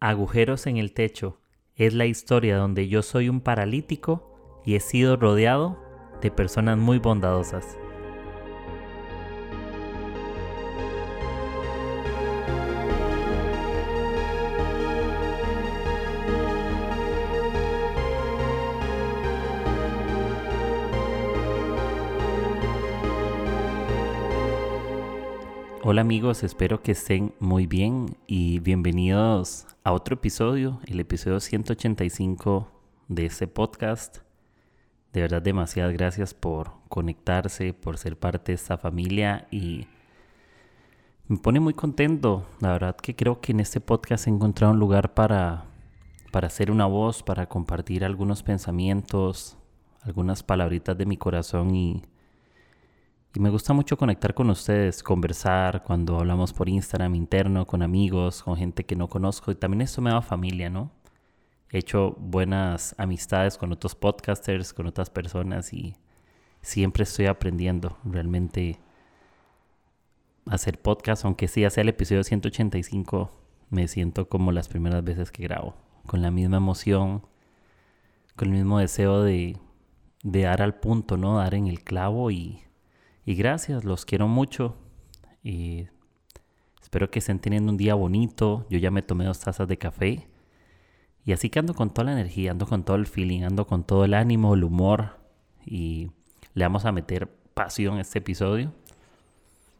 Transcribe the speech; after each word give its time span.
Agujeros 0.00 0.66
en 0.66 0.76
el 0.76 0.92
techo 0.92 1.40
es 1.74 1.94
la 1.94 2.04
historia 2.04 2.58
donde 2.58 2.88
yo 2.88 3.02
soy 3.02 3.30
un 3.30 3.40
paralítico 3.40 4.60
y 4.64 4.74
he 4.74 4.80
sido 4.80 5.16
rodeado 5.16 5.82
de 6.20 6.30
personas 6.30 6.76
muy 6.76 6.98
bondadosas. 6.98 7.78
Hola 25.96 26.02
amigos, 26.02 26.42
espero 26.42 26.82
que 26.82 26.92
estén 26.92 27.32
muy 27.40 27.66
bien 27.66 28.18
y 28.26 28.58
bienvenidos 28.58 29.66
a 29.82 29.92
otro 29.92 30.16
episodio, 30.16 30.78
el 30.84 31.00
episodio 31.00 31.40
185 31.40 32.70
de 33.08 33.24
este 33.24 33.46
podcast. 33.46 34.18
De 35.14 35.22
verdad, 35.22 35.40
demasiadas 35.40 35.94
gracias 35.94 36.34
por 36.34 36.72
conectarse, 36.90 37.72
por 37.72 37.96
ser 37.96 38.18
parte 38.18 38.52
de 38.52 38.56
esta 38.56 38.76
familia 38.76 39.48
y 39.50 39.86
me 41.28 41.38
pone 41.38 41.60
muy 41.60 41.72
contento. 41.72 42.46
La 42.60 42.72
verdad 42.72 42.96
que 42.96 43.16
creo 43.16 43.40
que 43.40 43.52
en 43.52 43.60
este 43.60 43.80
podcast 43.80 44.26
he 44.26 44.30
encontrado 44.30 44.74
un 44.74 44.78
lugar 44.78 45.14
para, 45.14 45.64
para 46.30 46.48
hacer 46.48 46.70
una 46.70 46.84
voz, 46.84 47.22
para 47.22 47.46
compartir 47.46 48.04
algunos 48.04 48.42
pensamientos, 48.42 49.56
algunas 50.02 50.42
palabritas 50.42 50.98
de 50.98 51.06
mi 51.06 51.16
corazón 51.16 51.74
y 51.74 52.02
y 53.36 53.38
me 53.38 53.50
gusta 53.50 53.74
mucho 53.74 53.98
conectar 53.98 54.32
con 54.32 54.48
ustedes, 54.48 55.02
conversar 55.02 55.82
cuando 55.82 56.18
hablamos 56.18 56.54
por 56.54 56.70
Instagram 56.70 57.14
interno, 57.14 57.66
con 57.66 57.82
amigos, 57.82 58.42
con 58.42 58.56
gente 58.56 58.86
que 58.86 58.96
no 58.96 59.10
conozco. 59.10 59.50
Y 59.50 59.56
también 59.56 59.82
eso 59.82 60.00
me 60.00 60.08
da 60.08 60.22
familia, 60.22 60.70
¿no? 60.70 60.90
He 61.68 61.76
hecho 61.80 62.16
buenas 62.18 62.94
amistades 62.96 63.58
con 63.58 63.72
otros 63.72 63.94
podcasters, 63.94 64.72
con 64.72 64.86
otras 64.86 65.10
personas 65.10 65.74
y 65.74 65.96
siempre 66.62 67.02
estoy 67.02 67.26
aprendiendo 67.26 67.98
realmente 68.04 68.80
hacer 70.46 70.80
podcast, 70.80 71.26
aunque 71.26 71.46
sí, 71.46 71.68
sea 71.68 71.82
el 71.82 71.90
episodio 71.90 72.24
185, 72.24 73.30
me 73.68 73.86
siento 73.86 74.30
como 74.30 74.50
las 74.50 74.68
primeras 74.68 75.04
veces 75.04 75.30
que 75.30 75.42
grabo, 75.42 75.74
con 76.06 76.22
la 76.22 76.30
misma 76.30 76.56
emoción, 76.56 77.26
con 78.34 78.48
el 78.48 78.54
mismo 78.54 78.78
deseo 78.78 79.20
de, 79.20 79.58
de 80.22 80.40
dar 80.40 80.62
al 80.62 80.76
punto, 80.76 81.18
¿no? 81.18 81.36
Dar 81.36 81.54
en 81.54 81.66
el 81.66 81.84
clavo 81.84 82.30
y 82.30 82.62
y 83.26 83.34
gracias, 83.34 83.84
los 83.84 84.04
quiero 84.04 84.28
mucho. 84.28 84.76
Y 85.42 85.88
espero 86.80 87.10
que 87.10 87.18
estén 87.18 87.40
teniendo 87.40 87.72
un 87.72 87.76
día 87.76 87.96
bonito. 87.96 88.64
Yo 88.70 88.78
ya 88.78 88.92
me 88.92 89.02
tomé 89.02 89.24
dos 89.24 89.40
tazas 89.40 89.66
de 89.66 89.76
café. 89.76 90.28
Y 91.24 91.32
así 91.32 91.50
que 91.50 91.58
ando 91.58 91.74
con 91.74 91.90
toda 91.90 92.04
la 92.04 92.12
energía, 92.12 92.52
ando 92.52 92.68
con 92.68 92.84
todo 92.84 92.96
el 92.96 93.06
feeling, 93.06 93.42
ando 93.42 93.66
con 93.66 93.82
todo 93.82 94.04
el 94.04 94.14
ánimo, 94.14 94.54
el 94.54 94.62
humor. 94.62 95.18
Y 95.64 96.12
le 96.54 96.64
vamos 96.64 96.84
a 96.84 96.92
meter 96.92 97.28
pasión 97.52 97.98
a 97.98 98.02
este 98.02 98.20
episodio. 98.20 98.72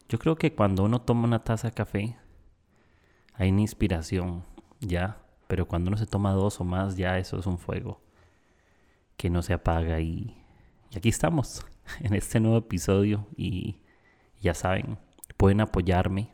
Yo 0.09 0.19
creo 0.19 0.35
que 0.35 0.53
cuando 0.53 0.83
uno 0.83 1.01
toma 1.03 1.23
una 1.23 1.45
taza 1.45 1.69
de 1.69 1.75
café, 1.75 2.17
hay 3.35 3.51
una 3.51 3.61
inspiración, 3.61 4.43
ya. 4.81 5.23
Pero 5.47 5.69
cuando 5.69 5.87
uno 5.87 5.99
se 5.99 6.07
toma 6.07 6.33
dos 6.33 6.61
o 6.61 6.65
más, 6.65 6.97
ya 6.97 7.17
eso 7.17 7.39
es 7.39 7.47
un 7.47 7.59
fuego 7.59 8.01
que 9.17 9.31
no 9.31 9.41
se 9.43 9.53
apaga. 9.53 10.01
Y, 10.01 10.35
y 10.91 10.99
aquí 10.99 11.11
estamos 11.11 11.65
en 12.01 12.15
este 12.15 12.41
nuevo 12.41 12.59
episodio 12.59 13.27
y 13.37 13.77
ya 14.41 14.55
saben, 14.55 14.99
pueden 15.37 15.61
apoyarme 15.61 16.31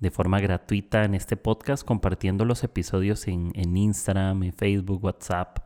de 0.00 0.10
forma 0.10 0.40
gratuita 0.40 1.04
en 1.04 1.14
este 1.14 1.36
podcast 1.36 1.84
compartiendo 1.84 2.44
los 2.44 2.62
episodios 2.64 3.26
en, 3.28 3.76
Instagram, 3.76 4.42
en 4.42 4.52
Facebook, 4.52 5.02
WhatsApp, 5.02 5.58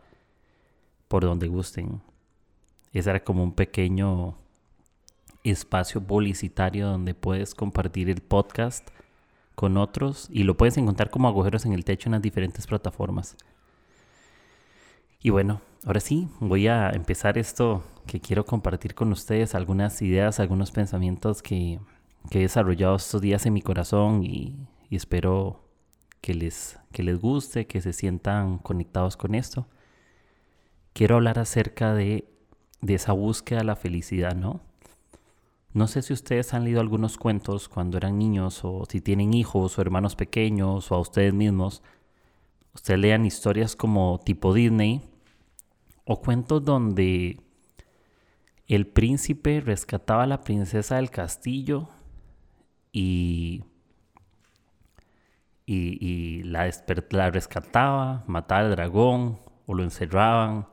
por 1.08 1.24
donde 1.24 1.48
gusten. 1.48 2.00
Ese 2.92 3.10
era 3.10 3.24
como 3.24 3.42
un 3.42 3.54
pequeño 3.54 4.36
espacio 5.42 6.00
publicitario 6.00 6.86
donde 6.86 7.14
puedes 7.14 7.54
compartir 7.54 8.10
el 8.10 8.20
podcast 8.20 8.88
con 9.54 9.76
otros 9.76 10.28
y 10.30 10.44
lo 10.44 10.56
puedes 10.56 10.76
encontrar 10.76 11.10
como 11.10 11.28
agujeros 11.28 11.66
en 11.66 11.72
el 11.72 11.84
techo 11.84 12.08
en 12.08 12.12
las 12.12 12.22
diferentes 12.22 12.66
plataformas. 12.66 13.36
Y 15.22 15.28
bueno, 15.28 15.60
ahora 15.84 16.00
sí, 16.00 16.28
voy 16.40 16.66
a 16.66 16.90
empezar 16.90 17.36
esto 17.36 17.84
que 18.06 18.20
quiero 18.20 18.46
compartir 18.46 18.94
con 18.94 19.12
ustedes, 19.12 19.54
algunas 19.54 20.00
ideas, 20.00 20.40
algunos 20.40 20.70
pensamientos 20.70 21.42
que, 21.42 21.78
he 22.30 22.38
desarrollado 22.38 22.96
estos 22.96 23.20
días 23.20 23.44
en 23.44 23.52
mi 23.52 23.60
corazón 23.60 24.24
y, 24.24 24.56
espero 24.90 25.68
que 26.22 26.32
les, 26.34 26.78
que 26.92 27.02
les 27.02 27.18
guste, 27.20 27.66
que 27.66 27.82
se 27.82 27.92
sientan 27.92 28.58
conectados 28.58 29.18
con 29.18 29.34
esto. 29.34 29.66
Quiero 30.94 31.16
hablar 31.16 31.38
acerca 31.38 31.92
de, 31.94 32.26
de 32.80 32.94
esa 32.94 33.12
búsqueda 33.12 33.58
de 33.58 33.64
la 33.64 33.76
felicidad, 33.76 34.34
¿no? 34.34 34.62
No 35.72 35.86
sé 35.86 36.02
si 36.02 36.14
ustedes 36.14 36.54
han 36.54 36.64
leído 36.64 36.80
algunos 36.80 37.18
cuentos 37.18 37.68
cuando 37.68 37.98
eran 37.98 38.18
niños 38.18 38.64
o 38.64 38.84
si 38.88 39.00
tienen 39.02 39.34
hijos 39.34 39.78
o 39.78 39.82
hermanos 39.82 40.16
pequeños 40.16 40.90
o 40.90 40.94
a 40.94 40.98
ustedes 40.98 41.34
mismos. 41.34 41.82
Ustedes 42.74 43.00
lean 43.00 43.26
historias 43.26 43.76
como 43.76 44.18
tipo 44.24 44.52
Disney 44.52 45.09
o 46.12 46.20
cuentos 46.20 46.64
donde 46.64 47.38
el 48.66 48.88
príncipe 48.88 49.60
rescataba 49.60 50.24
a 50.24 50.26
la 50.26 50.40
princesa 50.40 50.96
del 50.96 51.08
castillo 51.08 51.88
y, 52.90 53.62
y, 55.66 56.42
la, 56.42 56.68
rescataba, 57.30 58.24
mataba 58.26 58.60
al 58.62 58.70
dragón 58.72 59.38
o 59.66 59.74
lo 59.74 59.84
encerraban 59.84 60.66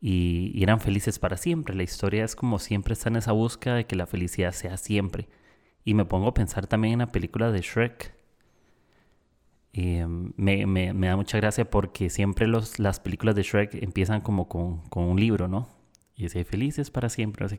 y, 0.00 0.52
y, 0.54 0.62
eran 0.62 0.78
felices 0.78 1.18
para 1.18 1.36
siempre. 1.36 1.74
La 1.74 1.82
historia 1.82 2.24
es 2.24 2.36
como 2.36 2.60
siempre 2.60 2.92
está 2.92 3.08
en 3.08 3.16
esa 3.16 3.32
búsqueda 3.32 3.74
de 3.74 3.86
que 3.86 3.96
la 3.96 4.06
felicidad 4.06 4.52
sea 4.52 4.76
siempre. 4.76 5.28
Y 5.84 5.94
me 5.94 6.04
pongo 6.04 6.28
a 6.28 6.34
pensar 6.34 6.68
también 6.68 6.92
en 6.92 6.98
la 7.00 7.10
película 7.10 7.50
de 7.50 7.60
Shrek 7.60 8.14
eh, 9.74 10.06
me, 10.06 10.66
me, 10.66 10.92
me, 10.92 11.06
da 11.06 11.16
mucha 11.16 11.38
gracia 11.38 11.68
porque 11.70 12.10
siempre 12.10 12.46
los, 12.46 12.78
las 12.78 13.00
películas 13.00 13.34
de 13.34 13.42
Shrek 13.42 13.74
empiezan 13.82 14.20
como 14.20 14.48
con, 14.48 14.82
con 14.88 15.04
un 15.04 15.18
libro, 15.18 15.48
¿no? 15.48 15.68
Y 16.14 16.24
dice, 16.24 16.44
felices 16.44 16.90
para 16.90 17.08
siempre, 17.08 17.44
no 17.44 17.48
sé. 17.48 17.58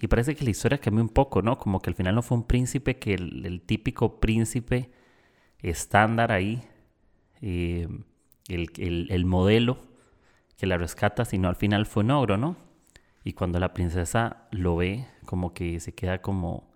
Y 0.00 0.06
parece 0.08 0.36
que 0.36 0.44
la 0.44 0.50
historia 0.50 0.78
cambió 0.78 1.02
un 1.02 1.08
poco, 1.08 1.42
¿no? 1.42 1.58
Como 1.58 1.80
que 1.80 1.90
al 1.90 1.96
final 1.96 2.14
no 2.14 2.22
fue 2.22 2.36
un 2.36 2.46
príncipe 2.46 2.98
que 2.98 3.14
el, 3.14 3.62
típico 3.64 4.20
príncipe 4.20 4.90
estándar 5.60 6.32
ahí, 6.32 6.62
eh, 7.40 7.88
el, 8.48 8.70
el, 8.76 9.06
el, 9.10 9.24
modelo 9.24 9.78
que 10.56 10.66
la 10.66 10.76
rescata, 10.76 11.24
sino 11.24 11.48
al 11.48 11.56
final 11.56 11.86
fue 11.86 12.04
un 12.04 12.10
ogro, 12.10 12.36
¿no? 12.36 12.56
Y 13.24 13.32
cuando 13.32 13.58
la 13.58 13.74
princesa 13.74 14.48
lo 14.50 14.76
ve, 14.76 15.06
como 15.24 15.54
que 15.54 15.80
se 15.80 15.94
queda 15.94 16.20
como, 16.20 16.70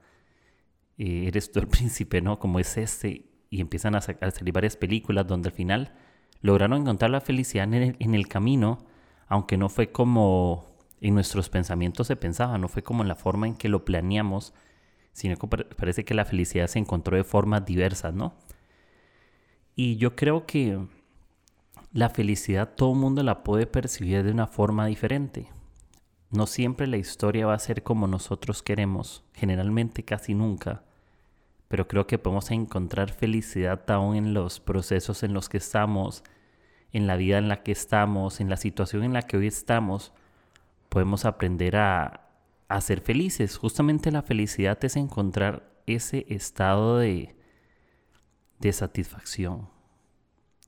eh, 0.99 1.25
eres 1.27 1.53
tú 1.53 1.61
el 1.61 1.69
príncipe, 1.69 2.23
¿no? 2.23 2.39
Como 2.39 2.59
es 2.59 2.77
este 2.79 3.32
y 3.53 3.61
empiezan 3.61 3.95
a, 3.95 4.01
salir 4.01 4.55
varias 4.55 4.79
películas 4.79 5.27
donde 5.27 5.51
al 5.51 5.55
final 5.55 5.93
lograron 6.41 6.81
encontrar 6.81 7.11
la 7.11 7.21
felicidad 7.21 7.71
en 7.73 8.15
el, 8.15 8.27
camino, 8.27 8.79
aunque 9.29 9.59
no 9.59 9.69
fue 9.69 9.93
como 9.93 10.65
en 11.03 11.15
nuestros 11.15 11.51
pensamientos 11.51 12.07
se 12.07 12.17
pensaba, 12.17 12.57
no 12.57 12.69
fue 12.69 12.83
como 12.83 13.03
en 13.03 13.09
la 13.09 13.15
forma 13.15 13.47
en 13.47 13.55
que 13.55 13.69
lo 13.69 13.85
planeamos, 13.85 14.55
sino 15.13 15.37
que 15.37 15.47
parece 15.77 16.07
que 16.07 16.15
la 16.15 16.25
felicidad 16.25 16.67
se 16.67 16.79
encontró 16.79 17.15
de 17.15 17.25
formas 17.25 17.67
diversas, 17.67 18.15
¿no? 18.15 18.33
Y 19.77 19.97
yo 19.97 20.17
creo 20.17 20.47
que 20.47 20.87
la 21.93 22.09
felicidad 22.09 22.73
todo 22.75 22.95
el 22.95 23.01
mundo 23.01 23.23
la 23.23 23.45
puede 23.45 23.67
percibir 23.67 24.23
de 24.23 24.31
una 24.31 24.47
forma 24.47 24.87
diferente. 24.87 25.51
No 26.31 26.47
siempre 26.47 26.87
la 26.87 26.97
historia 26.97 27.45
va 27.45 27.53
a 27.53 27.59
ser 27.59 27.83
como 27.83 28.07
nosotros 28.07 28.63
queremos, 28.63 29.25
generalmente 29.35 30.05
casi 30.05 30.33
nunca 30.33 30.85
pero 31.73 31.89
creo 31.89 32.07
que 32.07 32.19
podemos 32.19 32.51
encontrar 32.51 33.13
felicidad 33.13 33.91
aún 33.91 34.15
en 34.15 34.35
los 34.35 34.61
procesos 34.61 35.23
en 35.23 35.33
los 35.33 35.49
que 35.49 35.57
estamos, 35.57 36.23
en 36.93 37.07
la 37.07 37.17
vida 37.17 37.39
en 37.39 37.49
la 37.49 37.63
que 37.63 37.73
estamos, 37.73 38.43
en 38.43 38.51
la 38.51 38.59
situación 38.59 39.05
en 39.05 39.15
la 39.15 39.23
que 39.23 39.39
hoy 39.39 39.47
estamos. 39.47 40.13
Podemos 40.91 41.25
aprender 41.25 41.77
a, 41.77 42.29
ser 42.83 43.01
felices. 43.01 43.57
Justamente 43.57 44.11
la 44.11 44.21
felicidad 44.21 44.85
es 44.85 44.97
encontrar 44.97 45.73
ese 45.87 46.27
estado 46.29 46.99
de, 46.99 47.35
de 48.59 48.73
satisfacción, 48.75 49.71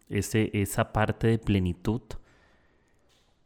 ese, 0.08 0.50
esa 0.55 0.94
parte 0.94 1.26
de 1.26 1.38
plenitud. 1.38 2.00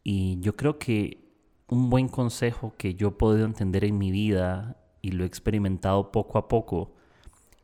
Y 0.05 0.39
yo 0.39 0.55
creo 0.55 0.79
que 0.79 1.29
un 1.67 1.91
buen 1.91 2.07
consejo 2.07 2.75
que 2.79 2.95
yo 2.95 3.09
he 3.09 3.11
podido 3.11 3.47
entender 3.47 3.85
en 3.85 3.99
mi 3.99 4.13
vida 4.13 4.77
y 5.03 5.11
lo 5.11 5.25
he 5.25 5.27
experimentado 5.27 6.13
poco 6.13 6.39
a 6.39 6.47
poco 6.47 6.95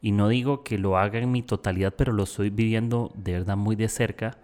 y 0.04 0.12
no 0.12 0.28
digo 0.28 0.64
que 0.64 0.76
lo 0.76 0.98
haga 0.98 1.18
en 1.18 1.32
mi 1.32 1.40
totalidad, 1.40 1.94
pero 1.96 2.12
lo 2.12 2.24
estoy 2.24 2.50
viviendo 2.50 3.10
de 3.14 3.32
verdad 3.32 3.56
muy 3.56 3.74
de 3.74 3.88
cerca, 3.88 4.36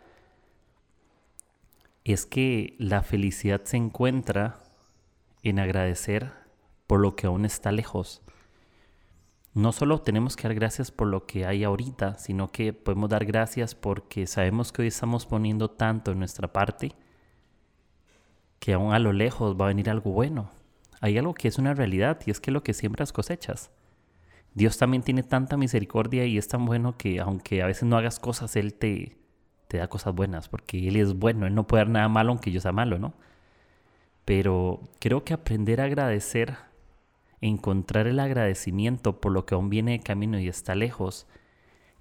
es 2.02 2.24
que 2.24 2.76
la 2.78 3.02
felicidad 3.02 3.60
se 3.64 3.76
encuentra 3.76 4.62
en 5.42 5.58
agradecer 5.58 6.32
por 6.86 7.00
lo 7.00 7.14
que 7.14 7.26
aún 7.26 7.44
está 7.44 7.72
lejos. 7.72 8.22
no 9.52 9.72
solo 9.72 10.00
tenemos 10.00 10.34
que 10.34 10.44
dar 10.44 10.54
gracias 10.54 10.90
por 10.90 11.08
lo 11.08 11.26
que 11.26 11.44
hay 11.44 11.62
ahorita, 11.62 12.16
sino 12.16 12.50
que 12.50 12.72
podemos 12.72 13.10
dar 13.10 13.26
gracias 13.26 13.74
porque 13.74 14.26
sabemos 14.26 14.72
que 14.72 14.80
hoy 14.80 14.88
estamos 14.88 15.26
poniendo 15.26 15.68
tanto 15.68 16.12
en 16.12 16.20
nuestra 16.20 16.50
parte 16.54 16.92
que 18.60 18.72
aún 18.72 18.94
a 18.94 18.98
lo 18.98 19.12
lejos 19.12 19.60
va 19.60 19.66
a 19.66 19.68
venir 19.68 19.90
algo 19.90 20.10
bueno. 20.10 20.50
Hay 21.02 21.18
algo 21.18 21.34
que 21.34 21.48
es 21.48 21.58
una 21.58 21.74
realidad 21.74 22.18
y 22.24 22.30
es 22.30 22.40
que 22.40 22.50
lo 22.50 22.62
que 22.62 22.72
siembras 22.72 23.12
cosechas. 23.12 23.70
Dios 24.54 24.78
también 24.78 25.02
tiene 25.02 25.22
tanta 25.22 25.56
misericordia 25.56 26.24
y 26.26 26.36
es 26.36 26.48
tan 26.48 26.66
bueno 26.66 26.96
que 26.96 27.20
aunque 27.20 27.62
a 27.62 27.66
veces 27.66 27.84
no 27.84 27.96
hagas 27.96 28.18
cosas, 28.18 28.56
Él 28.56 28.74
te, 28.74 29.16
te 29.68 29.78
da 29.78 29.88
cosas 29.88 30.14
buenas, 30.14 30.48
porque 30.48 30.88
Él 30.88 30.96
es 30.96 31.14
bueno, 31.14 31.46
Él 31.46 31.54
no 31.54 31.66
puede 31.66 31.84
dar 31.84 31.90
nada 31.90 32.08
malo 32.08 32.30
aunque 32.30 32.50
yo 32.50 32.60
sea 32.60 32.72
malo, 32.72 32.98
¿no? 32.98 33.14
Pero 34.24 34.90
creo 34.98 35.24
que 35.24 35.34
aprender 35.34 35.80
a 35.80 35.84
agradecer, 35.84 36.56
encontrar 37.40 38.06
el 38.06 38.20
agradecimiento 38.20 39.20
por 39.20 39.32
lo 39.32 39.46
que 39.46 39.54
aún 39.54 39.70
viene 39.70 39.92
de 39.92 40.00
camino 40.00 40.38
y 40.38 40.48
está 40.48 40.74
lejos, 40.74 41.26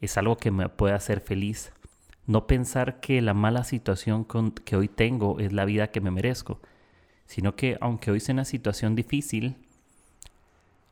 es 0.01 0.17
algo 0.17 0.37
que 0.37 0.51
me 0.51 0.69
puede 0.69 0.95
hacer 0.95 1.21
feliz. 1.21 1.71
No 2.25 2.47
pensar 2.47 2.99
que 2.99 3.21
la 3.21 3.33
mala 3.33 3.63
situación 3.63 4.25
que 4.63 4.75
hoy 4.75 4.87
tengo 4.87 5.39
es 5.39 5.53
la 5.53 5.65
vida 5.65 5.91
que 5.91 6.01
me 6.01 6.11
merezco, 6.11 6.59
sino 7.25 7.55
que 7.55 7.77
aunque 7.81 8.11
hoy 8.11 8.19
sea 8.19 8.33
una 8.33 8.45
situación 8.45 8.95
difícil, 8.95 9.55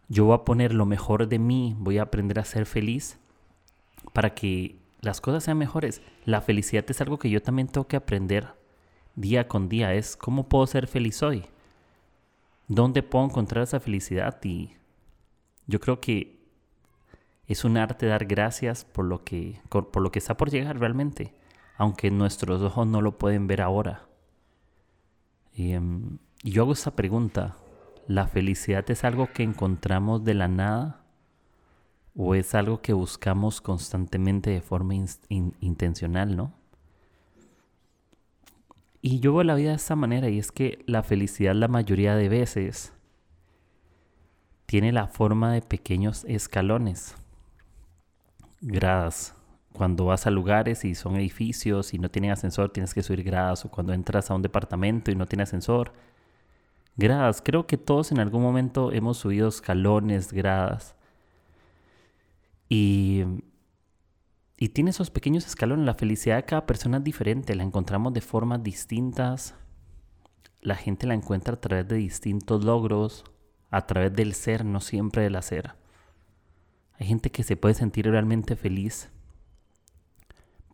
yo 0.09 0.25
voy 0.25 0.35
a 0.35 0.43
poner 0.45 0.73
lo 0.73 0.85
mejor 0.85 1.27
de 1.27 1.39
mí, 1.39 1.75
voy 1.79 1.97
a 1.97 2.03
aprender 2.03 2.39
a 2.39 2.45
ser 2.45 2.65
feliz 2.65 3.19
para 4.13 4.33
que 4.33 4.77
las 5.01 5.21
cosas 5.21 5.43
sean 5.43 5.57
mejores. 5.57 6.01
La 6.25 6.41
felicidad 6.41 6.85
es 6.89 7.01
algo 7.01 7.19
que 7.19 7.29
yo 7.29 7.41
también 7.41 7.67
tengo 7.67 7.87
que 7.87 7.97
aprender 7.97 8.55
día 9.15 9.47
con 9.47 9.69
día. 9.69 9.93
Es 9.93 10.15
cómo 10.15 10.47
puedo 10.47 10.65
ser 10.67 10.87
feliz 10.87 11.21
hoy. 11.23 11.45
¿Dónde 12.67 13.03
puedo 13.03 13.25
encontrar 13.25 13.63
esa 13.63 13.79
felicidad? 13.79 14.39
Y 14.43 14.75
yo 15.67 15.79
creo 15.79 15.99
que 15.99 16.37
es 17.47 17.63
un 17.63 17.77
arte 17.77 18.05
dar 18.05 18.25
gracias 18.25 18.85
por 18.85 19.05
lo 19.05 19.23
que, 19.23 19.61
por 19.69 20.01
lo 20.01 20.11
que 20.11 20.19
está 20.19 20.35
por 20.35 20.49
llegar 20.49 20.79
realmente, 20.79 21.33
aunque 21.77 22.11
nuestros 22.11 22.61
ojos 22.61 22.87
no 22.87 23.01
lo 23.01 23.17
pueden 23.17 23.47
ver 23.47 23.61
ahora. 23.61 24.07
Em, 25.53 26.17
y 26.43 26.51
yo 26.51 26.63
hago 26.63 26.73
esa 26.73 26.95
pregunta, 26.95 27.57
¿La 28.07 28.27
felicidad 28.27 28.89
es 28.89 29.03
algo 29.03 29.31
que 29.33 29.43
encontramos 29.43 30.23
de 30.23 30.33
la 30.33 30.47
nada 30.47 31.03
o 32.15 32.35
es 32.35 32.55
algo 32.55 32.81
que 32.81 32.93
buscamos 32.93 33.61
constantemente 33.61 34.49
de 34.49 34.61
forma 34.61 34.95
intencional, 35.29 36.35
no? 36.35 36.53
Y 39.01 39.19
yo 39.19 39.33
veo 39.33 39.43
la 39.43 39.55
vida 39.55 39.69
de 39.69 39.75
esta 39.75 39.95
manera 39.95 40.29
y 40.29 40.39
es 40.39 40.51
que 40.51 40.83
la 40.87 41.03
felicidad 41.03 41.53
la 41.53 41.67
mayoría 41.67 42.15
de 42.15 42.29
veces 42.29 42.93
tiene 44.65 44.91
la 44.91 45.07
forma 45.07 45.51
de 45.53 45.61
pequeños 45.61 46.25
escalones, 46.25 47.15
gradas. 48.61 49.35
Cuando 49.73 50.05
vas 50.05 50.25
a 50.25 50.31
lugares 50.31 50.83
y 50.85 50.95
son 50.95 51.15
edificios 51.17 51.93
y 51.93 51.99
no 51.99 52.09
tienen 52.09 52.31
ascensor, 52.31 52.71
tienes 52.71 52.93
que 52.93 53.03
subir 53.03 53.23
gradas. 53.23 53.63
O 53.63 53.69
cuando 53.69 53.93
entras 53.93 54.31
a 54.31 54.35
un 54.35 54.41
departamento 54.41 55.11
y 55.11 55.15
no 55.15 55.27
tiene 55.27 55.43
ascensor, 55.43 55.93
gradas. 56.97 57.41
Creo 57.43 57.67
que 57.67 57.77
todos 57.77 58.11
en 58.11 58.19
algún 58.19 58.41
momento 58.41 58.91
hemos 58.91 59.17
subido 59.17 59.47
escalones, 59.47 60.33
gradas. 60.33 60.95
Y, 62.67 63.23
y 64.57 64.69
tiene 64.69 64.89
esos 64.89 65.09
pequeños 65.09 65.45
escalones. 65.45 65.85
La 65.85 65.93
felicidad 65.93 66.35
de 66.35 66.45
cada 66.45 66.65
persona 66.65 66.97
es 66.97 67.03
diferente. 67.03 67.55
La 67.55 67.63
encontramos 67.63 68.13
de 68.13 68.21
formas 68.21 68.61
distintas. 68.63 69.55
La 70.61 70.75
gente 70.75 71.07
la 71.07 71.13
encuentra 71.13 71.53
a 71.53 71.61
través 71.61 71.87
de 71.87 71.95
distintos 71.95 72.65
logros, 72.65 73.23
a 73.69 73.85
través 73.85 74.13
del 74.13 74.33
ser, 74.33 74.65
no 74.65 74.81
siempre 74.81 75.21
del 75.21 75.35
hacer. 75.35 75.75
Hay 76.99 77.07
gente 77.07 77.31
que 77.31 77.43
se 77.43 77.55
puede 77.55 77.75
sentir 77.75 78.09
realmente 78.09 78.55
feliz 78.55 79.09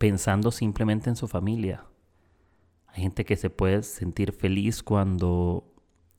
pensando 0.04 0.52
simplemente 0.52 1.10
en 1.10 1.16
su 1.16 1.30
familia. 1.30 1.86
Hay 2.88 3.04
gente 3.04 3.24
que 3.24 3.38
se 3.38 3.50
puede 3.50 3.84
sentir 3.84 4.34
feliz 4.34 4.84
cuando 4.84 5.73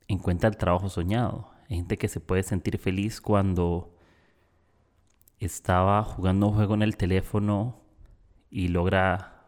encuentra 0.07 0.49
el 0.49 0.57
trabajo 0.57 0.89
soñado. 0.89 1.51
Hay 1.69 1.77
gente 1.77 1.97
que 1.97 2.07
se 2.07 2.19
puede 2.19 2.43
sentir 2.43 2.77
feliz 2.77 3.21
cuando 3.21 3.95
estaba 5.39 6.03
jugando 6.03 6.47
un 6.47 6.55
juego 6.55 6.75
en 6.75 6.81
el 6.81 6.97
teléfono 6.97 7.81
y 8.49 8.67
logra 8.67 9.45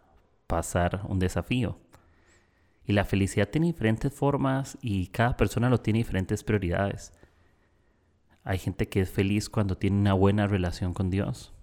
pasar 0.48 1.02
un 1.08 1.20
desafío. 1.20 1.80
Y 2.86 2.94
la 2.94 3.06
felicidad 3.06 3.50
tiene 3.50 3.68
diferentes 3.68 4.14
formas 4.14 4.78
y 4.82 5.08
cada 5.08 5.36
persona 5.38 5.70
lo 5.70 5.82
tiene 5.82 6.00
diferentes 6.00 6.44
prioridades. 6.44 7.14
Hay 8.44 8.60
gente 8.60 8.88
que 8.88 9.02
es 9.02 9.10
feliz 9.10 9.50
cuando 9.50 9.78
tiene 9.78 9.98
una 9.98 10.14
buena 10.14 10.48
relación 10.48 10.94
con 10.94 11.10
Dios. 11.10 11.54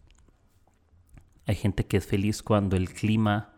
Hay 1.46 1.54
gente 1.54 1.86
que 1.86 1.96
es 1.96 2.06
feliz 2.06 2.42
cuando 2.42 2.76
el 2.76 2.92
clima 2.92 3.53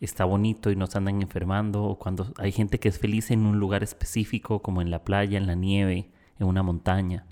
está 0.00 0.24
bonito 0.24 0.70
y 0.70 0.76
no 0.76 0.86
se 0.86 0.98
andan 0.98 1.22
enfermando, 1.22 1.84
o 1.84 1.98
cuando 1.98 2.32
hay 2.38 2.52
gente 2.52 2.78
que 2.78 2.88
es 2.88 2.98
feliz 2.98 3.30
en 3.30 3.46
un 3.46 3.58
lugar 3.58 3.82
específico, 3.82 4.60
como 4.60 4.82
en 4.82 4.90
la 4.90 5.04
playa, 5.04 5.38
en 5.38 5.46
la 5.46 5.54
nieve, 5.54 6.10
en 6.38 6.46
una 6.46 6.62
montaña. 6.62 7.26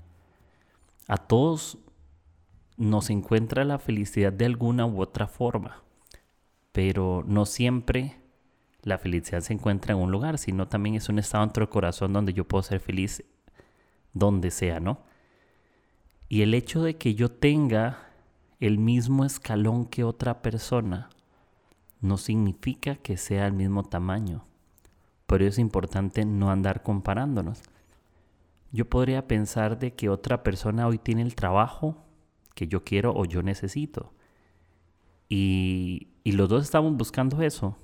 A 1.07 1.17
todos 1.17 1.77
nos 2.77 3.09
encuentra 3.09 3.63
la 3.63 3.79
felicidad 3.79 4.33
de 4.33 4.45
alguna 4.45 4.85
u 4.85 5.01
otra 5.01 5.27
forma, 5.27 5.83
pero 6.71 7.23
no 7.25 7.45
siempre 7.45 8.17
la 8.81 8.97
felicidad 8.97 9.41
se 9.41 9.53
encuentra 9.53 9.93
en 9.93 9.99
un 9.99 10.11
lugar, 10.11 10.37
sino 10.37 10.67
también 10.67 10.95
es 10.95 11.09
un 11.09 11.19
estado 11.19 11.45
dentro 11.45 11.65
del 11.65 11.71
corazón 11.71 12.13
donde 12.13 12.33
yo 12.33 12.47
puedo 12.47 12.63
ser 12.63 12.79
feliz 12.79 13.23
donde 14.13 14.51
sea, 14.51 14.79
¿no? 14.79 14.99
Y 16.29 16.41
el 16.41 16.53
hecho 16.53 16.83
de 16.83 16.97
que 16.97 17.15
yo 17.15 17.29
tenga 17.29 18.09
el 18.59 18.77
mismo 18.77 19.25
escalón 19.25 19.85
que 19.85 20.03
otra 20.03 20.41
persona, 20.41 21.09
no 22.01 22.17
significa 22.17 22.95
que 22.95 23.17
sea 23.17 23.47
el 23.47 23.53
mismo 23.53 23.83
tamaño. 23.83 24.45
Por 25.25 25.41
eso 25.41 25.49
es 25.49 25.59
importante 25.59 26.25
no 26.25 26.51
andar 26.51 26.83
comparándonos. 26.83 27.61
Yo 28.71 28.89
podría 28.89 29.27
pensar 29.27 29.79
de 29.79 29.93
que 29.93 30.09
otra 30.09 30.43
persona 30.43 30.87
hoy 30.87 30.97
tiene 30.97 31.21
el 31.21 31.35
trabajo 31.35 32.03
que 32.53 32.67
yo 32.67 32.83
quiero 32.83 33.13
o 33.15 33.25
yo 33.25 33.41
necesito. 33.41 34.13
Y, 35.29 36.09
y 36.23 36.33
los 36.33 36.49
dos 36.49 36.63
estamos 36.63 36.95
buscando 36.95 37.41
eso. 37.41 37.77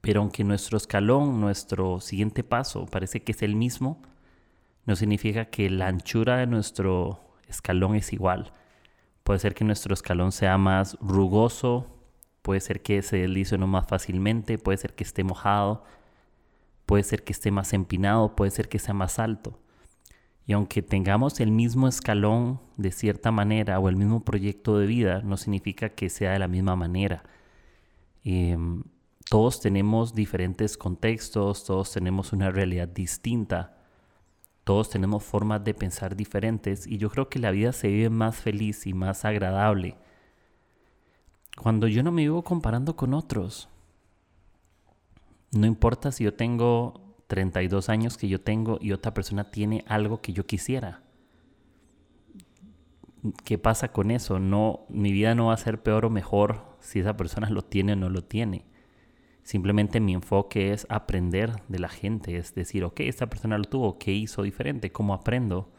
Pero 0.00 0.20
aunque 0.20 0.44
nuestro 0.44 0.76
escalón, 0.76 1.40
nuestro 1.40 2.00
siguiente 2.00 2.42
paso 2.42 2.86
parece 2.86 3.22
que 3.22 3.32
es 3.32 3.42
el 3.42 3.54
mismo, 3.54 4.00
no 4.86 4.96
significa 4.96 5.46
que 5.46 5.68
la 5.70 5.88
anchura 5.88 6.38
de 6.38 6.46
nuestro 6.46 7.20
escalón 7.46 7.94
es 7.94 8.12
igual. 8.12 8.52
Puede 9.22 9.38
ser 9.38 9.54
que 9.54 9.64
nuestro 9.64 9.92
escalón 9.92 10.32
sea 10.32 10.56
más 10.56 10.96
rugoso 11.00 11.97
puede 12.42 12.60
ser 12.60 12.82
que 12.82 13.02
se 13.02 13.18
deslice 13.18 13.58
no 13.58 13.66
más 13.66 13.86
fácilmente, 13.86 14.58
puede 14.58 14.78
ser 14.78 14.94
que 14.94 15.04
esté 15.04 15.24
mojado, 15.24 15.84
puede 16.86 17.02
ser 17.02 17.24
que 17.24 17.32
esté 17.32 17.50
más 17.50 17.72
empinado, 17.72 18.34
puede 18.34 18.50
ser 18.50 18.68
que 18.68 18.78
sea 18.78 18.94
más 18.94 19.18
alto. 19.18 19.58
Y 20.46 20.54
aunque 20.54 20.80
tengamos 20.80 21.40
el 21.40 21.50
mismo 21.50 21.88
escalón 21.88 22.60
de 22.78 22.90
cierta 22.90 23.30
manera 23.30 23.78
o 23.78 23.90
el 23.90 23.96
mismo 23.96 24.24
proyecto 24.24 24.78
de 24.78 24.86
vida, 24.86 25.20
no 25.22 25.36
significa 25.36 25.90
que 25.90 26.08
sea 26.08 26.32
de 26.32 26.38
la 26.38 26.48
misma 26.48 26.74
manera. 26.74 27.22
Em, 28.24 28.82
todos 29.28 29.60
tenemos 29.60 30.14
diferentes 30.14 30.78
contextos, 30.78 31.64
todos 31.64 31.92
tenemos 31.92 32.32
una 32.32 32.50
realidad 32.50 32.88
distinta, 32.88 33.76
todos 34.64 34.88
tenemos 34.88 35.22
formas 35.22 35.62
de 35.64 35.74
pensar 35.74 36.16
diferentes 36.16 36.86
y 36.86 36.96
yo 36.96 37.10
creo 37.10 37.28
que 37.28 37.38
la 37.38 37.50
vida 37.50 37.72
se 37.72 37.88
vive 37.88 38.08
más 38.08 38.36
feliz 38.36 38.86
y 38.86 38.94
más 38.94 39.26
agradable 39.26 39.96
cuando 41.58 41.88
yo 41.88 42.02
no 42.02 42.12
me 42.12 42.22
vivo 42.22 42.42
comparando 42.42 42.96
con 42.96 43.14
otros. 43.14 43.68
No 45.52 45.66
importa 45.66 46.12
si 46.12 46.24
yo 46.24 46.34
tengo 46.34 47.16
32 47.26 47.88
años 47.88 48.16
que 48.16 48.28
yo 48.28 48.40
tengo 48.40 48.78
y 48.80 48.92
otra 48.92 49.12
persona 49.12 49.50
tiene 49.50 49.84
algo 49.88 50.20
que 50.20 50.32
yo 50.32 50.46
quisiera. 50.46 51.02
¿Qué 53.44 53.58
pasa 53.58 53.92
con 53.92 54.10
eso? 54.10 54.38
No, 54.38 54.86
mi 54.88 55.12
vida 55.12 55.34
no 55.34 55.46
va 55.46 55.54
a 55.54 55.58
ser 55.58 55.82
peor 55.82 56.04
o 56.04 56.10
mejor 56.10 56.76
si 56.80 57.00
esa 57.00 57.16
persona 57.16 57.50
lo 57.50 57.62
tiene 57.62 57.94
o 57.94 57.96
no 57.96 58.08
lo 58.08 58.22
tiene. 58.22 58.64
Simplemente 59.42 59.98
mi 60.00 60.14
enfoque 60.14 60.72
es 60.72 60.86
aprender 60.90 61.62
de 61.68 61.78
la 61.78 61.88
gente, 61.88 62.36
es 62.36 62.54
decir, 62.54 62.84
ok, 62.84 63.00
esta 63.00 63.28
persona 63.28 63.58
lo 63.58 63.64
tuvo, 63.64 63.98
¿qué 63.98 64.12
hizo 64.12 64.42
diferente? 64.42 64.92
¿Cómo 64.92 65.14
aprendo? 65.14 65.72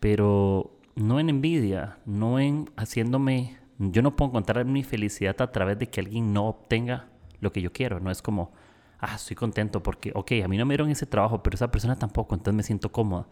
Pero 0.00 0.78
no 0.94 1.20
en 1.20 1.28
envidia, 1.28 1.98
no 2.06 2.38
en 2.38 2.70
haciéndome 2.76 3.58
yo 3.78 4.02
no 4.02 4.16
puedo 4.16 4.30
encontrar 4.30 4.64
mi 4.64 4.82
felicidad 4.82 5.40
a 5.40 5.52
través 5.52 5.78
de 5.78 5.88
que 5.88 6.00
alguien 6.00 6.32
no 6.32 6.46
obtenga 6.48 7.06
lo 7.40 7.52
que 7.52 7.62
yo 7.62 7.72
quiero. 7.72 8.00
No 8.00 8.10
es 8.10 8.22
como, 8.22 8.52
ah, 8.98 9.14
estoy 9.14 9.36
contento 9.36 9.82
porque, 9.82 10.12
ok, 10.14 10.32
a 10.44 10.48
mí 10.48 10.58
no 10.58 10.66
me 10.66 10.72
dieron 10.72 10.90
ese 10.90 11.06
trabajo, 11.06 11.42
pero 11.42 11.54
esa 11.54 11.70
persona 11.70 11.96
tampoco, 11.96 12.34
entonces 12.34 12.56
me 12.56 12.62
siento 12.64 12.90
cómoda. 12.90 13.28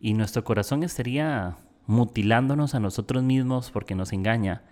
Y 0.00 0.14
nuestro 0.14 0.44
corazón 0.44 0.82
estaría 0.82 1.56
mutilándonos 1.86 2.74
a 2.74 2.80
nosotros 2.80 3.22
mismos 3.22 3.70
porque 3.70 3.94
nos 3.94 4.12
engaña 4.12 4.64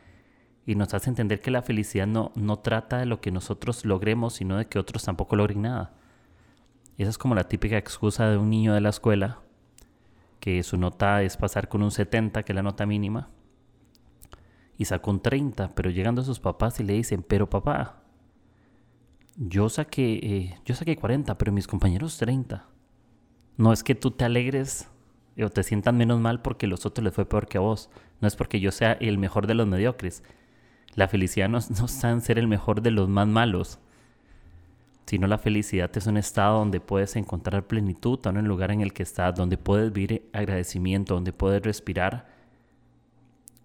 y 0.67 0.75
nos 0.75 0.95
hace 0.95 1.11
entender 1.11 1.41
que 1.41 1.51
la 1.51 1.63
felicidad 1.63 2.07
no, 2.07 2.33
no 2.35 2.59
trata 2.59 2.99
de 2.99 3.07
lo 3.07 3.21
que 3.21 3.31
nosotros 3.31 3.85
logremos, 3.85 4.35
sino 4.35 4.57
de 4.57 4.67
que 4.67 4.79
otros 4.79 5.05
tampoco 5.05 5.37
logren 5.37 5.63
nada. 5.63 5.95
esa 6.99 7.11
es 7.11 7.19
como 7.19 7.35
la 7.35 7.49
típica 7.49 7.79
excusa 7.79 8.29
de 8.29 8.37
un 8.37 8.51
niño 8.51 8.75
de 8.75 8.81
la 8.81 8.91
escuela 8.91 9.41
que 10.41 10.63
su 10.65 10.77
nota 10.77 11.23
es 11.23 11.37
pasar 11.37 11.69
con 11.69 11.83
un 11.85 11.93
70, 11.93 12.43
que 12.43 12.53
es 12.53 12.57
la 12.57 12.65
nota 12.65 12.85
mínima, 12.85 13.31
y 14.79 14.85
sacó 14.85 15.11
un 15.11 15.21
30, 15.21 15.75
pero 15.75 15.91
llegando 15.91 16.23
a 16.23 16.25
sus 16.25 16.41
papás 16.41 16.81
y 16.81 16.85
le 16.85 16.95
dicen, 16.95 17.25
pero 17.27 17.49
papá, 17.49 18.03
yo 19.37 19.69
saqué, 19.69 20.21
eh, 20.23 20.59
yo 20.65 20.75
saqué 20.75 20.97
40, 20.97 21.39
pero 21.39 21.53
mis 21.53 21.67
compañeros 21.67 22.19
30. 22.19 22.67
No 23.57 23.73
es 23.73 23.83
que 23.83 23.95
tú 23.95 24.11
te 24.11 24.25
alegres 24.25 24.89
o 25.43 25.49
te 25.49 25.63
sientan 25.63 25.97
menos 25.97 26.21
mal 26.21 26.43
porque 26.43 26.67
los 26.67 26.85
otros 26.87 27.05
les 27.05 27.15
fue 27.15 27.25
peor 27.27 27.47
que 27.47 27.59
a 27.59 27.63
vos. 27.63 27.91
No 28.21 28.29
es 28.29 28.37
porque 28.37 28.61
yo 28.61 28.71
sea 28.73 28.93
el 28.93 29.19
mejor 29.19 29.47
de 29.47 29.55
los 29.55 29.67
mediocres. 29.67 30.23
La 30.95 31.09
felicidad 31.09 31.49
no, 31.49 31.59
no 31.79 31.85
está 31.87 32.11
en 32.11 32.21
ser 32.21 32.39
el 32.39 32.49
mejor 32.49 32.83
de 32.83 32.91
los 32.91 33.09
más 33.09 33.27
malos, 33.27 33.79
sino 35.07 35.27
la 35.27 35.39
felicidad 35.39 35.91
es 35.97 36.07
un 36.07 36.17
estado 36.17 36.59
donde 36.59 36.81
puedes 36.81 37.17
encontrar 37.17 37.67
plenitud, 37.67 38.19
en 38.25 38.39
un 38.39 38.49
lugar 38.49 38.71
en 38.71 38.81
el 38.81 38.93
que 38.93 39.03
estás, 39.03 39.35
donde 39.35 39.59
puedes 39.59 39.93
vivir 39.93 40.29
agradecimiento, 40.33 41.15
donde 41.15 41.33
puedes 41.33 41.63
respirar 41.63 42.27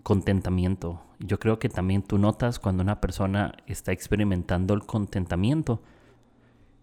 contentamiento. 0.07 1.01
Yo 1.19 1.37
creo 1.37 1.59
que 1.59 1.67
también 1.67 2.01
tú 2.01 2.17
notas 2.17 2.59
cuando 2.59 2.81
una 2.81 3.01
persona 3.01 3.57
está 3.65 3.91
experimentando 3.91 4.73
el 4.73 4.85
contentamiento. 4.85 5.81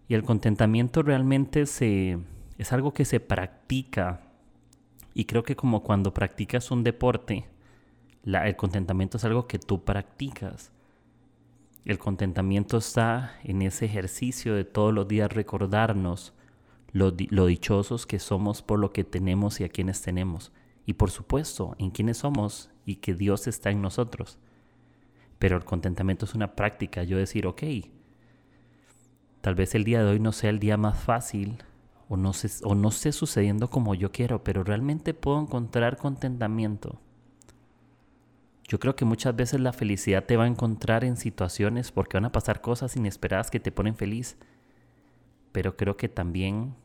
Y 0.07 0.13
el 0.13 0.21
contentamiento 0.21 1.01
realmente 1.01 1.65
se, 1.65 2.19
es 2.59 2.71
algo 2.71 2.93
que 2.93 3.03
se 3.03 3.19
practica. 3.19 4.21
Y 5.15 5.25
creo 5.25 5.41
que 5.41 5.55
como 5.55 5.81
cuando 5.81 6.13
practicas 6.13 6.69
un 6.69 6.83
deporte, 6.83 7.47
el 8.25 8.55
contentamiento 8.55 9.17
es 9.17 9.25
algo 9.25 9.47
que 9.47 9.57
tú 9.57 9.83
practicas. 9.83 10.71
El 11.83 11.97
contentamiento 11.97 12.77
está 12.77 13.39
en 13.43 13.63
ese 13.63 13.85
ejercicio 13.85 14.53
de 14.53 14.65
todos 14.65 14.93
los 14.93 15.07
días 15.07 15.33
recordarnos 15.33 16.35
lo, 16.91 17.09
dichosos 17.09 18.05
que 18.05 18.19
somos 18.19 18.61
por 18.61 18.77
lo 18.77 18.93
que 18.93 19.03
tenemos 19.03 19.59
y 19.61 19.63
a 19.63 19.69
quienes 19.69 20.03
tenemos. 20.03 20.51
Y 20.85 20.93
por 20.93 21.09
supuesto, 21.09 21.75
en 21.79 21.89
quienes 21.89 22.19
somos 22.19 22.69
y 22.85 22.97
que 22.97 23.13
Dios 23.13 23.47
está 23.47 23.71
en 23.71 23.81
nosotros. 23.81 24.37
Pero 25.39 25.57
el 25.57 25.65
contentamiento 25.65 26.25
es 26.25 26.35
una 26.35 26.55
práctica, 26.55 27.03
yo 27.03 27.17
decir, 27.17 27.47
ok, 27.47 27.63
tal 29.41 29.55
vez 29.55 29.75
el 29.75 29.83
día 29.83 30.03
de 30.03 30.11
hoy 30.11 30.19
no 30.19 30.31
sea 30.31 30.49
el 30.49 30.59
día 30.59 30.77
más 30.77 30.97
fácil 30.97 31.57
o 32.07 32.17
no, 32.17 32.31
o 32.63 32.75
no 32.75 32.91
sucediendo 32.91 33.69
como 33.69 33.95
yo 33.95 34.11
quiero, 34.11 34.43
pero 34.43 34.63
realmente 34.63 35.13
puedo 35.13 35.41
encontrar 35.41 35.97
contentamiento 35.97 36.99
yo 38.67 38.79
creo 38.79 38.95
que 38.95 39.05
muchas 39.05 39.35
veces 39.35 39.59
la 39.59 39.73
felicidad 39.73 40.25
te 40.25 40.37
va 40.37 40.45
a 40.45 40.47
encontrar 40.47 41.03
en 41.03 41.17
situaciones 41.17 41.91
porque 41.91 42.17
van 42.17 42.25
a 42.25 42.31
pasar 42.31 42.61
cosas 42.61 42.95
inesperadas 42.95 43.51
que 43.51 43.59
te 43.59 43.71
ponen 43.71 43.95
feliz. 43.95 44.37
Pero 45.51 45.77
creo 45.77 45.97
que 45.97 46.09
también 46.09 46.75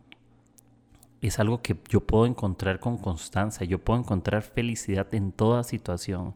es 1.29 1.39
algo 1.39 1.61
que 1.61 1.77
yo 1.89 2.00
puedo 2.00 2.27
encontrar 2.27 2.81
con 2.81 2.97
constancia. 2.97 3.67
Yo 3.67 3.79
puedo 3.79 4.00
encontrar 4.00 4.43
felicidad 4.43 5.15
en 5.15 5.33
toda 5.33 5.65
situación. 5.65 6.35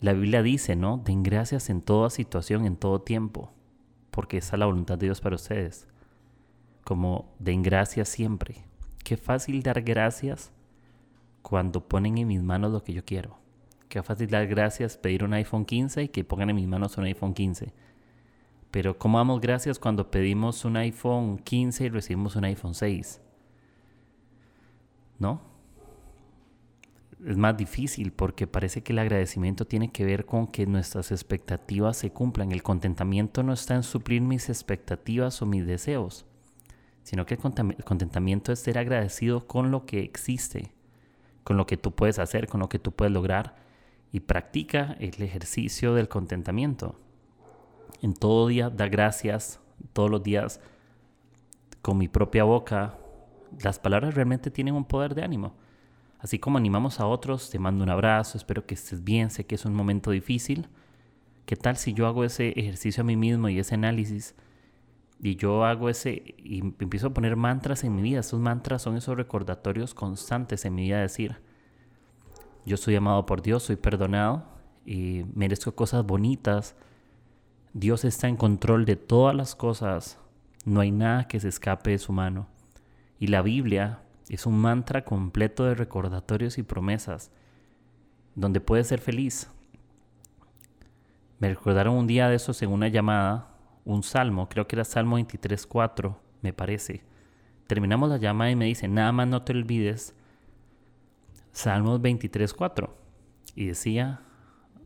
La 0.00 0.12
Biblia 0.12 0.42
dice, 0.42 0.76
¿no? 0.76 0.98
Den 0.98 1.22
gracias 1.22 1.70
en 1.70 1.80
toda 1.82 2.10
situación, 2.10 2.64
en 2.66 2.76
todo 2.76 3.00
tiempo. 3.02 3.52
Porque 4.10 4.38
esa 4.38 4.56
es 4.56 4.60
la 4.60 4.66
voluntad 4.66 4.98
de 4.98 5.06
Dios 5.06 5.20
para 5.20 5.36
ustedes. 5.36 5.86
Como 6.84 7.32
den 7.38 7.62
gracias 7.62 8.08
siempre. 8.08 8.64
Qué 9.04 9.16
fácil 9.16 9.62
dar 9.62 9.82
gracias 9.82 10.50
cuando 11.42 11.86
ponen 11.86 12.18
en 12.18 12.28
mis 12.28 12.42
manos 12.42 12.72
lo 12.72 12.82
que 12.82 12.92
yo 12.92 13.04
quiero. 13.04 13.38
Qué 13.88 14.02
fácil 14.02 14.28
dar 14.28 14.46
gracias, 14.46 14.96
pedir 14.96 15.24
un 15.24 15.34
iPhone 15.34 15.64
15 15.64 16.04
y 16.04 16.08
que 16.08 16.24
pongan 16.24 16.50
en 16.50 16.56
mis 16.56 16.68
manos 16.68 16.96
un 16.96 17.04
iPhone 17.04 17.34
15. 17.34 17.72
Pero 18.70 18.98
¿cómo 18.98 19.18
damos 19.18 19.40
gracias 19.40 19.78
cuando 19.78 20.10
pedimos 20.10 20.64
un 20.64 20.76
iPhone 20.76 21.38
15 21.38 21.84
y 21.84 21.88
recibimos 21.88 22.36
un 22.36 22.44
iPhone 22.44 22.74
6? 22.74 23.20
¿No? 25.18 25.40
Es 27.26 27.36
más 27.36 27.56
difícil 27.56 28.12
porque 28.12 28.46
parece 28.46 28.82
que 28.82 28.92
el 28.92 29.00
agradecimiento 29.00 29.66
tiene 29.66 29.90
que 29.90 30.04
ver 30.04 30.24
con 30.24 30.46
que 30.46 30.66
nuestras 30.66 31.10
expectativas 31.10 31.96
se 31.96 32.12
cumplan. 32.12 32.52
El 32.52 32.62
contentamiento 32.62 33.42
no 33.42 33.52
está 33.52 33.74
en 33.74 33.82
suplir 33.82 34.22
mis 34.22 34.48
expectativas 34.48 35.42
o 35.42 35.46
mis 35.46 35.66
deseos, 35.66 36.24
sino 37.02 37.26
que 37.26 37.34
el 37.34 37.40
contentamiento 37.84 38.52
es 38.52 38.60
ser 38.60 38.78
agradecido 38.78 39.46
con 39.46 39.70
lo 39.70 39.84
que 39.84 40.00
existe, 40.00 40.72
con 41.44 41.56
lo 41.56 41.66
que 41.66 41.76
tú 41.76 41.92
puedes 41.92 42.18
hacer, 42.18 42.46
con 42.46 42.60
lo 42.60 42.68
que 42.68 42.78
tú 42.78 42.92
puedes 42.92 43.12
lograr 43.12 43.56
y 44.12 44.20
practica 44.20 44.96
el 45.00 45.20
ejercicio 45.22 45.94
del 45.94 46.08
contentamiento. 46.08 46.98
En 48.02 48.14
todo 48.14 48.48
día 48.48 48.70
da 48.70 48.88
gracias, 48.88 49.60
todos 49.92 50.10
los 50.10 50.22
días 50.22 50.60
con 51.82 51.98
mi 51.98 52.08
propia 52.08 52.44
boca. 52.44 52.98
Las 53.62 53.78
palabras 53.78 54.14
realmente 54.14 54.50
tienen 54.50 54.74
un 54.74 54.84
poder 54.84 55.14
de 55.14 55.22
ánimo. 55.22 55.54
Así 56.18 56.38
como 56.38 56.58
animamos 56.58 57.00
a 57.00 57.06
otros, 57.06 57.50
te 57.50 57.58
mando 57.58 57.82
un 57.82 57.90
abrazo, 57.90 58.36
espero 58.36 58.66
que 58.66 58.74
estés 58.74 59.02
bien, 59.02 59.30
sé 59.30 59.46
que 59.46 59.54
es 59.54 59.64
un 59.64 59.74
momento 59.74 60.10
difícil. 60.10 60.68
¿Qué 61.46 61.56
tal 61.56 61.76
si 61.76 61.94
yo 61.94 62.06
hago 62.06 62.24
ese 62.24 62.50
ejercicio 62.50 63.00
a 63.00 63.04
mí 63.04 63.16
mismo 63.16 63.48
y 63.48 63.58
ese 63.58 63.74
análisis? 63.74 64.34
Y 65.22 65.36
yo 65.36 65.64
hago 65.64 65.88
ese 65.88 66.34
y 66.38 66.60
empiezo 66.60 67.08
a 67.08 67.14
poner 67.14 67.36
mantras 67.36 67.84
en 67.84 67.94
mi 67.96 68.02
vida. 68.02 68.20
Esos 68.20 68.38
mantras 68.38 68.82
son 68.82 68.96
esos 68.96 69.16
recordatorios 69.16 69.94
constantes 69.94 70.64
en 70.64 70.74
mi 70.74 70.82
vida, 70.82 71.00
decir, 71.00 71.38
yo 72.66 72.76
soy 72.76 72.96
amado 72.96 73.26
por 73.26 73.42
Dios, 73.42 73.62
soy 73.62 73.76
perdonado 73.76 74.44
y 74.84 75.24
merezco 75.34 75.74
cosas 75.74 76.04
bonitas. 76.04 76.76
Dios 77.72 78.04
está 78.04 78.28
en 78.28 78.36
control 78.36 78.84
de 78.84 78.96
todas 78.96 79.34
las 79.34 79.54
cosas. 79.54 80.18
No 80.64 80.80
hay 80.80 80.90
nada 80.90 81.28
que 81.28 81.40
se 81.40 81.48
escape 81.48 81.90
de 81.90 81.98
su 81.98 82.12
mano. 82.12 82.48
Y 83.18 83.28
la 83.28 83.42
Biblia 83.42 84.00
es 84.28 84.46
un 84.46 84.58
mantra 84.58 85.04
completo 85.04 85.64
de 85.64 85.74
recordatorios 85.74 86.58
y 86.58 86.62
promesas, 86.62 87.30
donde 88.34 88.60
puedes 88.60 88.88
ser 88.88 89.00
feliz. 89.00 89.50
Me 91.38 91.48
recordaron 91.48 91.96
un 91.96 92.06
día 92.06 92.28
de 92.28 92.36
esos 92.36 92.60
en 92.62 92.70
una 92.70 92.88
llamada, 92.88 93.48
un 93.84 94.02
salmo, 94.02 94.48
creo 94.48 94.66
que 94.66 94.76
era 94.76 94.84
Salmo 94.84 95.18
23.4, 95.18 96.16
me 96.42 96.52
parece. 96.52 97.02
Terminamos 97.66 98.10
la 98.10 98.18
llamada 98.18 98.50
y 98.50 98.56
me 98.56 98.66
dice, 98.66 98.88
nada 98.88 99.12
más 99.12 99.28
no 99.28 99.42
te 99.42 99.52
olvides 99.52 100.14
Salmos 101.52 102.00
23.4. 102.00 102.90
Y 103.54 103.66
decía, 103.66 104.20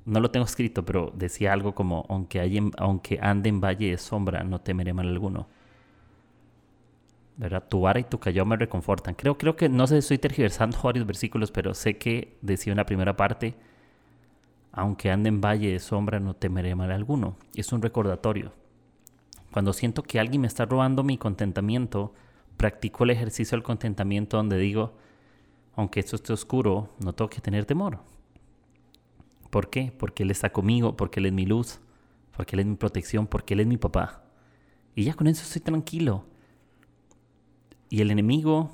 no 0.07 0.21
lo 0.21 0.31
tengo 0.31 0.45
escrito, 0.45 0.85
pero 0.85 1.13
decía 1.15 1.53
algo 1.53 1.75
como, 1.75 2.05
aunque, 2.09 3.19
ande 3.23 3.49
en 3.49 3.61
valle 3.61 3.91
de 3.91 3.99
sombra, 3.99 4.45
no 4.45 4.61
temeré 4.61 4.93
mal 4.93 5.09
alguno. 5.09 5.49
¿Verdad? 7.37 7.65
Tu 7.69 7.81
vara 7.81 7.99
y 8.01 8.05
tu 8.05 8.19
callao 8.21 8.45
me 8.45 8.57
reconfortan. 8.57 9.15
Creo, 9.15 9.37
creo 9.39 9.57
que, 9.57 9.69
no 9.69 9.87
sé, 9.87 9.99
estoy 9.99 10.19
tergiversando 10.19 10.79
varios 10.83 11.07
versículos, 11.07 11.51
pero 11.51 11.75
sé 11.75 11.97
que 11.97 12.37
decía 12.43 12.73
en 12.73 12.77
la 12.77 12.87
primera 12.87 13.17
parte, 13.17 13.55
aunque 14.73 15.11
ande 15.11 15.29
en 15.29 15.41
valle 15.41 15.73
de 15.73 15.79
sombra, 15.79 16.21
no 16.21 16.35
temeré 16.35 16.75
mal 16.75 16.93
alguno. 16.93 17.37
Es 17.55 17.73
un 17.73 17.81
recordatorio. 17.81 18.53
Cuando 19.53 19.73
siento 19.73 20.03
que 20.03 20.21
alguien 20.21 20.43
me 20.43 20.49
está 20.49 20.67
robando 20.67 21.03
mi 21.03 21.17
contentamiento, 21.17 22.13
practico 22.57 23.05
el 23.05 23.11
ejercicio 23.11 23.57
del 23.57 23.63
contentamiento 23.63 24.37
donde 24.37 24.59
digo, 24.59 24.95
aunque 25.77 26.01
esto 26.01 26.17
esté 26.17 26.33
oscuro, 26.33 26.91
no 26.99 27.13
tengo 27.15 27.31
que 27.31 27.41
tener 27.41 27.65
temor. 27.65 28.01
¿Por 29.55 29.71
qué? 29.71 29.93
Porque 29.97 30.25
Él 30.25 30.33
está 30.33 30.51
conmigo, 30.51 30.97
porque 30.97 31.21
Él 31.21 31.27
es 31.27 31.33
mi 31.33 31.47
luz, 31.47 31.79
porque 32.37 32.57
Él 32.57 32.61
es 32.61 32.67
mi 32.67 32.75
protección, 32.75 33.29
porque 33.29 33.55
Él 33.55 33.61
es 33.61 33.69
mi 33.69 33.77
papá. 33.77 34.25
Y 34.97 35.05
ya 35.05 35.15
con 35.15 35.29
eso 35.29 35.45
estoy 35.45 35.63
tranquilo. 35.63 36.25
Y 37.89 38.01
el 38.01 38.11
enemigo 38.11 38.73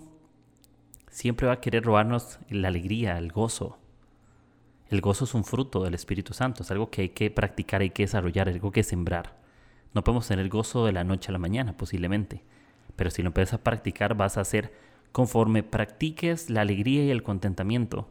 siempre 1.10 1.46
va 1.46 1.52
a 1.52 1.60
querer 1.60 1.84
robarnos 1.84 2.38
la 2.48 2.68
alegría, 2.68 3.18
el 3.18 3.30
gozo. 3.30 3.76
El 4.88 5.02
gozo 5.02 5.26
es 5.26 5.34
un 5.34 5.44
fruto 5.44 5.84
del 5.84 5.92
Espíritu 5.92 6.32
Santo, 6.32 6.62
es 6.62 6.70
algo 6.70 6.88
que 6.88 7.02
hay 7.02 7.08
que 7.10 7.30
practicar, 7.30 7.82
hay 7.82 7.90
que 7.90 8.04
desarrollar, 8.04 8.48
algo 8.48 8.72
que 8.72 8.82
sembrar. 8.82 9.38
No 9.92 10.02
podemos 10.02 10.28
tener 10.28 10.48
gozo 10.48 10.86
de 10.86 10.92
la 10.92 11.04
noche 11.04 11.28
a 11.28 11.32
la 11.32 11.38
mañana, 11.38 11.76
posiblemente. 11.76 12.42
Pero 12.96 13.10
si 13.10 13.20
lo 13.20 13.28
empiezas 13.28 13.52
a 13.60 13.62
practicar, 13.62 14.14
vas 14.14 14.38
a 14.38 14.40
hacer 14.40 14.72
Conforme 15.12 15.64
practiques 15.64 16.50
la 16.50 16.60
alegría 16.60 17.04
y 17.04 17.10
el 17.10 17.24
contentamiento, 17.24 18.08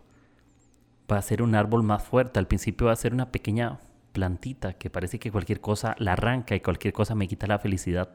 va 1.12 1.18
a 1.18 1.22
ser 1.22 1.42
un 1.42 1.56
árbol 1.56 1.84
más 1.84 2.04
fuerte. 2.04 2.39
Al 2.39 2.48
principio 2.48 2.88
va 2.88 2.94
a 2.94 2.98
ser 2.98 3.13
una 3.13 3.32
pequeña 3.32 3.80
plantita 4.12 4.74
que 4.74 4.89
parece 4.89 5.20
que 5.20 5.32
cualquier 5.32 5.62
cosa 5.62 5.96
la 6.00 6.13
arranca 6.13 6.56
y 6.56 6.60
cualquier 6.62 6.94
cosa 6.94 7.16
me 7.16 7.28
quita 7.28 7.48
la 7.48 7.60
felicidad. 7.60 8.10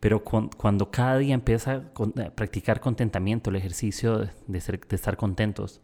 Pero 0.00 0.22
cuando 0.22 0.90
cada 0.90 1.18
día 1.18 1.34
empieza 1.34 1.74
a 1.74 2.30
practicar 2.30 2.80
contentamiento, 2.80 3.50
el 3.50 3.56
ejercicio 3.56 4.18
de, 4.18 4.30
de 4.46 4.96
estar 4.96 5.16
contentos, 5.16 5.80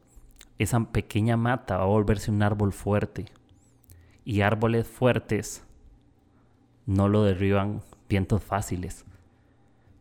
esa 0.59 0.81
pequeña 0.93 1.37
mata 1.37 1.79
va 1.79 1.85
a 1.85 1.87
volverse 1.87 2.31
un 2.31 2.43
árbol 2.43 2.73
fuerte. 2.73 3.27
Y 4.25 4.43
árboles 4.43 4.87
fuertes 4.87 5.65
no 6.87 7.09
lo 7.09 7.25
derriban 7.25 7.83
vientos 8.09 8.43
fáciles. 8.43 9.05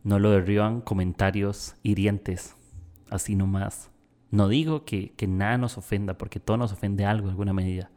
No 0.04 0.18
lo 0.18 0.30
derriban 0.30 0.80
comentarios 0.80 1.74
hirientes, 1.82 2.54
así 3.10 3.34
nomás. 3.34 3.90
No 4.34 4.48
digo 4.48 4.84
que, 4.84 5.14
nada 5.28 5.58
nos 5.58 5.78
ofenda, 5.78 6.18
porque 6.18 6.40
todo 6.40 6.56
nos 6.56 6.72
ofende 6.72 7.04
algo 7.04 7.28
en 7.28 7.30
alguna 7.30 7.52
medida. 7.52 7.88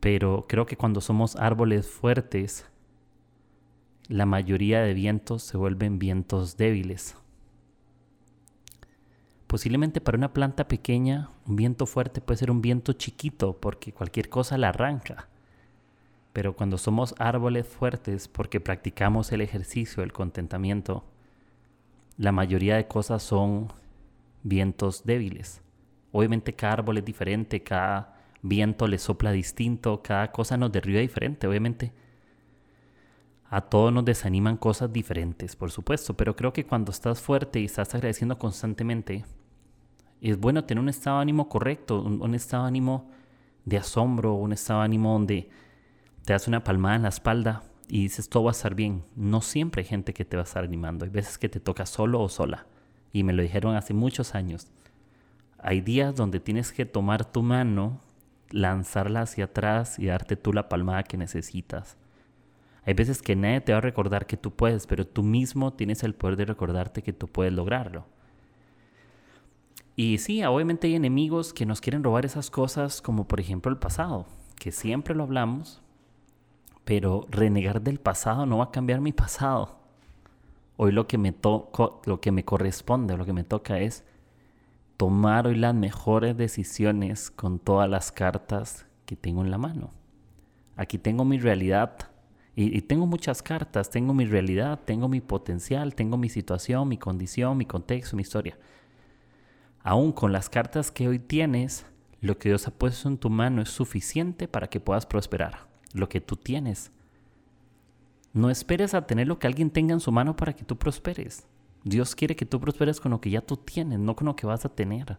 Pero 0.00 0.46
creo 0.48 0.66
que 0.66 0.76
cuando 0.76 1.00
somos 1.00 1.36
árboles 1.36 1.86
fuertes, 1.86 2.66
la 4.08 4.26
mayoría 4.26 4.80
de 4.80 4.92
vientos 4.92 5.44
se 5.44 5.56
vuelven 5.56 6.00
vientos 6.00 6.56
débiles. 6.56 7.14
Posiblemente 9.46 10.00
para 10.00 10.18
una 10.18 10.32
planta 10.32 10.66
pequeña, 10.66 11.30
un 11.46 11.54
viento 11.54 11.86
fuerte 11.86 12.20
puede 12.20 12.38
ser 12.38 12.50
un 12.50 12.60
viento 12.60 12.92
chiquito 12.94 13.56
porque 13.56 13.92
cualquier 13.92 14.28
cosa 14.28 14.58
la 14.58 14.70
arranca. 14.70 15.28
Pero 16.32 16.56
cuando 16.56 16.76
somos 16.76 17.14
árboles 17.18 17.68
fuertes 17.68 18.26
porque 18.26 18.58
practicamos 18.58 19.30
el 19.30 19.42
ejercicio, 19.42 20.02
el 20.02 20.12
contentamiento, 20.12 21.04
la 22.16 22.32
mayoría 22.32 22.74
de 22.74 22.88
cosas 22.88 23.22
son 23.22 23.68
vientos 24.42 25.04
débiles. 25.04 25.62
Obviamente 26.12 26.54
cada 26.54 26.74
árbol 26.74 26.98
es 26.98 27.04
diferente, 27.04 27.62
cada 27.62 28.20
viento 28.42 28.86
le 28.86 28.98
sopla 28.98 29.32
distinto, 29.32 30.02
cada 30.02 30.32
cosa 30.32 30.56
nos 30.56 30.72
derriba 30.72 31.00
diferente, 31.00 31.46
obviamente. 31.46 31.92
A 33.48 33.62
todos 33.62 33.92
nos 33.92 34.04
desaniman 34.04 34.56
cosas 34.56 34.92
diferentes, 34.92 35.56
por 35.56 35.70
supuesto, 35.72 36.14
pero 36.14 36.36
creo 36.36 36.52
que 36.52 36.64
cuando 36.64 36.92
estás 36.92 37.20
fuerte 37.20 37.60
y 37.60 37.64
estás 37.64 37.94
agradeciendo 37.94 38.38
constantemente, 38.38 39.24
es 40.20 40.38
bueno 40.38 40.64
tener 40.64 40.80
un 40.80 40.88
estado 40.88 41.16
de 41.16 41.22
ánimo 41.22 41.48
correcto, 41.48 42.00
un, 42.00 42.34
estado 42.34 42.64
de 42.64 42.68
ánimo 42.68 43.10
de 43.64 43.78
asombro, 43.78 44.34
un 44.34 44.52
estado 44.52 44.80
de 44.80 44.84
ánimo 44.84 45.12
donde 45.12 45.50
te 46.24 46.32
das 46.32 46.46
una 46.46 46.62
palmada 46.62 46.96
en 46.96 47.02
la 47.02 47.08
espalda 47.08 47.64
y 47.88 48.02
dices 48.02 48.28
todo 48.28 48.44
va 48.44 48.50
a 48.50 48.52
estar 48.52 48.74
bien. 48.74 49.04
No 49.16 49.40
siempre 49.40 49.82
hay 49.82 49.88
gente 49.88 50.14
que 50.14 50.24
te 50.24 50.36
va 50.36 50.42
a 50.42 50.44
estar 50.44 50.62
animando, 50.62 51.04
hay 51.04 51.10
veces 51.10 51.38
que 51.38 51.48
te 51.48 51.58
toca 51.58 51.86
solo 51.86 52.20
o 52.20 52.28
sola. 52.28 52.66
Y 53.12 53.24
me 53.24 53.32
lo 53.32 53.42
dijeron 53.42 53.76
hace 53.76 53.94
muchos 53.94 54.34
años. 54.34 54.68
Hay 55.58 55.80
días 55.80 56.14
donde 56.14 56.40
tienes 56.40 56.72
que 56.72 56.86
tomar 56.86 57.24
tu 57.24 57.42
mano, 57.42 58.00
lanzarla 58.50 59.22
hacia 59.22 59.46
atrás 59.46 59.98
y 59.98 60.06
darte 60.06 60.36
tú 60.36 60.52
la 60.52 60.68
palmada 60.68 61.02
que 61.02 61.16
necesitas. 61.16 61.96
Hay 62.84 62.94
veces 62.94 63.20
que 63.20 63.36
nadie 63.36 63.60
te 63.60 63.72
va 63.72 63.78
a 63.78 63.82
recordar 63.82 64.26
que 64.26 64.36
tú 64.36 64.52
puedes, 64.52 64.86
pero 64.86 65.06
tú 65.06 65.22
mismo 65.22 65.72
tienes 65.72 66.02
el 66.02 66.14
poder 66.14 66.36
de 66.36 66.46
recordarte 66.46 67.02
que 67.02 67.12
tú 67.12 67.28
puedes 67.28 67.52
lograrlo. 67.52 68.06
Y 69.96 70.18
sí, 70.18 70.42
obviamente 70.44 70.86
hay 70.86 70.94
enemigos 70.94 71.52
que 71.52 71.66
nos 71.66 71.80
quieren 71.80 72.02
robar 72.02 72.24
esas 72.24 72.50
cosas, 72.50 73.02
como 73.02 73.28
por 73.28 73.38
ejemplo 73.38 73.70
el 73.70 73.78
pasado, 73.78 74.26
que 74.58 74.72
siempre 74.72 75.14
lo 75.14 75.24
hablamos, 75.24 75.82
pero 76.86 77.26
renegar 77.28 77.82
del 77.82 78.00
pasado 78.00 78.46
no 78.46 78.58
va 78.58 78.64
a 78.64 78.70
cambiar 78.70 79.02
mi 79.02 79.12
pasado. 79.12 79.79
Hoy 80.82 80.92
lo 80.92 81.06
que 81.06 81.18
me, 81.18 81.34
lo 82.06 82.20
que 82.22 82.32
me 82.32 82.46
corresponde, 82.46 83.14
lo 83.14 83.26
que 83.26 83.34
me 83.34 83.44
toca 83.44 83.80
es 83.80 84.02
tomar 84.96 85.46
hoy 85.46 85.56
las 85.56 85.74
mejores 85.74 86.38
decisiones 86.38 87.30
con 87.30 87.58
todas 87.58 87.86
las 87.86 88.10
cartas 88.12 88.86
que 89.04 89.14
tengo 89.14 89.44
en 89.44 89.50
la 89.50 89.58
mano. 89.58 89.90
Aquí 90.76 90.96
tengo 90.96 91.26
mi 91.26 91.38
realidad 91.38 91.98
y, 92.56 92.74
y, 92.74 92.80
tengo 92.80 93.04
muchas 93.04 93.42
cartas, 93.42 93.90
tengo 93.90 94.14
mi 94.14 94.24
realidad, 94.24 94.80
tengo 94.86 95.06
mi 95.06 95.20
potencial, 95.20 95.94
tengo 95.94 96.16
mi 96.16 96.30
situación, 96.30 96.88
mi 96.88 96.96
condición, 96.96 97.58
mi 97.58 97.66
contexto, 97.66 98.16
mi 98.16 98.22
historia. 98.22 98.56
Aún 99.82 100.12
con 100.12 100.32
las 100.32 100.48
cartas 100.48 100.90
que 100.90 101.08
hoy 101.08 101.18
tienes, 101.18 101.84
lo 102.22 102.38
que 102.38 102.48
Dios 102.48 102.66
ha 102.66 102.70
puesto 102.70 103.06
en 103.06 103.18
tu 103.18 103.28
mano 103.28 103.60
es 103.60 103.68
suficiente 103.68 104.48
para 104.48 104.70
que 104.70 104.80
puedas 104.80 105.04
prosperar. 105.04 105.68
Lo 105.92 106.08
que 106.08 106.22
tú 106.22 106.36
tienes. 106.36 106.90
No 108.32 108.50
esperes 108.50 108.94
a 108.94 109.06
tener 109.06 109.26
lo 109.26 109.38
que 109.38 109.46
alguien 109.46 109.70
tenga 109.70 109.92
en 109.92 110.00
su 110.00 110.12
mano 110.12 110.36
para 110.36 110.54
que 110.54 110.64
tú 110.64 110.76
prosperes. 110.76 111.46
Dios 111.82 112.14
quiere 112.14 112.36
que 112.36 112.46
tú 112.46 112.60
prosperes 112.60 113.00
con 113.00 113.10
lo 113.10 113.20
que 113.20 113.30
ya 113.30 113.40
tú 113.40 113.56
tienes, 113.56 113.98
no 113.98 114.14
con 114.14 114.26
lo 114.26 114.36
que 114.36 114.46
vas 114.46 114.64
a 114.64 114.68
tener. 114.68 115.18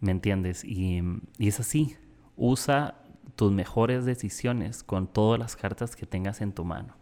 ¿Me 0.00 0.10
entiendes? 0.10 0.64
Y, 0.64 1.02
es 1.38 1.60
así. 1.60 1.96
Usa 2.36 2.98
tus 3.36 3.52
mejores 3.52 4.04
decisiones 4.04 4.82
con 4.82 5.06
todas 5.06 5.38
las 5.38 5.56
cartas 5.56 5.96
que 5.96 6.06
tengas 6.06 6.40
en 6.40 6.52
tu 6.52 6.64
mano. 6.64 6.96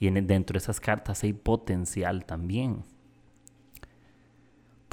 Y 0.00 0.08
en, 0.08 0.26
dentro 0.26 0.54
de 0.54 0.58
esas 0.58 0.80
cartas 0.80 1.22
hay 1.22 1.32
potencial 1.32 2.24
también 2.24 2.84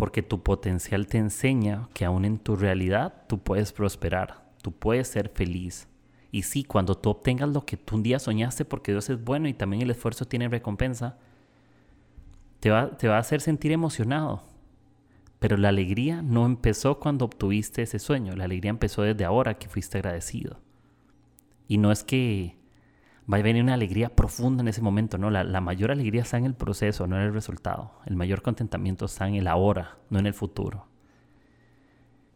porque 0.02 0.24
tu 0.24 0.42
potencial 0.42 1.06
te 1.06 1.20
enseña 1.20 1.88
que 1.94 2.06
aún 2.06 2.26
en 2.26 2.40
tu 2.40 2.56
realidad 2.56 3.14
tú 3.28 3.38
puedes 3.38 3.72
prosperar, 3.72 4.44
tú 4.64 4.72
puedes 4.72 5.08
ser 5.08 5.30
feliz. 5.30 5.88
Y 6.32 6.44
sí, 6.44 6.64
cuando 6.64 6.96
tú 6.96 7.10
obtengas 7.10 7.50
lo 7.50 7.66
que 7.66 7.78
tú 7.78 7.96
un 7.96 8.04
día 8.04 8.20
soñaste, 8.20 8.66
porque 8.66 8.92
Dios 8.92 9.10
es 9.10 9.24
bueno 9.24 9.48
y 9.48 9.54
también 9.54 9.82
el 9.82 9.92
esfuerzo 9.92 10.26
tiene 10.26 10.48
recompensa, 10.48 11.18
te 12.60 12.70
va, 12.70 12.98
te 12.98 13.08
va 13.08 13.18
a 13.18 13.20
hacer 13.20 13.42
sentir 13.42 13.72
emocionado. 13.72 14.44
Pero 15.40 15.58
la 15.58 15.70
alegría 15.70 16.22
no 16.22 16.46
empezó 16.46 17.00
cuando 17.00 17.26
obtuviste 17.26 17.82
ese 17.82 18.00
sueño, 18.00 18.36
la 18.36 18.46
alegría 18.46 18.70
empezó 18.70 19.02
desde 19.02 19.26
ahora 19.26 19.58
que 19.58 19.68
fuiste 19.68 19.98
agradecido. 19.98 20.60
Y 21.68 21.78
no 21.78 21.92
es 21.92 22.04
que 22.04 22.62
va 23.32 23.38
a 23.38 23.42
venir 23.42 23.64
una 23.64 23.74
alegría 23.74 24.10
profunda 24.16 24.62
en 24.62 24.68
ese 24.68 24.82
momento, 24.82 25.18
¿no? 25.18 25.30
La, 25.30 25.62
mayor 25.62 25.92
alegría 25.92 26.22
está 26.22 26.38
en 26.38 26.46
el 26.46 26.54
proceso, 26.54 27.08
no 27.08 27.16
en 27.16 27.24
el 27.24 27.34
resultado. 27.34 27.94
El 28.06 28.16
mayor 28.16 28.42
contentamiento 28.42 29.06
está 29.06 29.28
en 29.28 29.36
el 29.36 29.48
ahora, 29.48 29.98
no 30.10 30.20
en 30.20 30.28
el 30.28 30.34
futuro. 30.34 30.88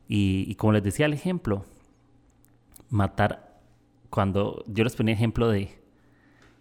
Y, 0.08 0.54
como 0.56 0.74
les 0.74 0.84
decía 0.84 1.08
el 1.08 1.14
ejemplo, 1.14 1.66
matar, 2.90 3.45
cuando 4.10 4.64
yo 4.68 4.84
les 4.84 4.96
ponía 4.96 5.14
ejemplo 5.14 5.50
de 5.50 5.80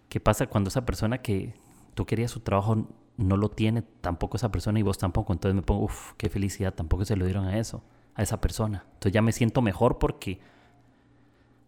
qué 0.09 0.19
pasa 0.19 0.47
cuando 0.47 0.69
esa 0.69 0.85
persona 0.85 1.19
que 1.19 1.53
tú 1.93 2.05
querías 2.05 2.31
su 2.31 2.41
trabajo 2.41 2.87
no 3.17 3.37
lo 3.37 3.49
tiene, 3.49 3.81
tampoco 4.01 4.37
esa 4.37 4.51
persona 4.51 4.79
y 4.79 4.83
vos 4.83 4.97
tampoco, 4.97 5.33
entonces 5.33 5.55
me 5.55 5.61
pongo, 5.61 5.85
uff, 5.85 6.13
qué 6.17 6.29
felicidad, 6.29 6.73
tampoco 6.73 7.05
se 7.05 7.15
lo 7.15 7.25
dieron 7.25 7.45
a 7.45 7.57
eso, 7.57 7.83
a 8.13 8.23
esa 8.23 8.41
persona. 8.41 8.83
Entonces 8.93 9.13
ya 9.13 9.21
me 9.21 9.31
siento 9.31 9.61
mejor 9.61 9.97
porque, 9.97 10.39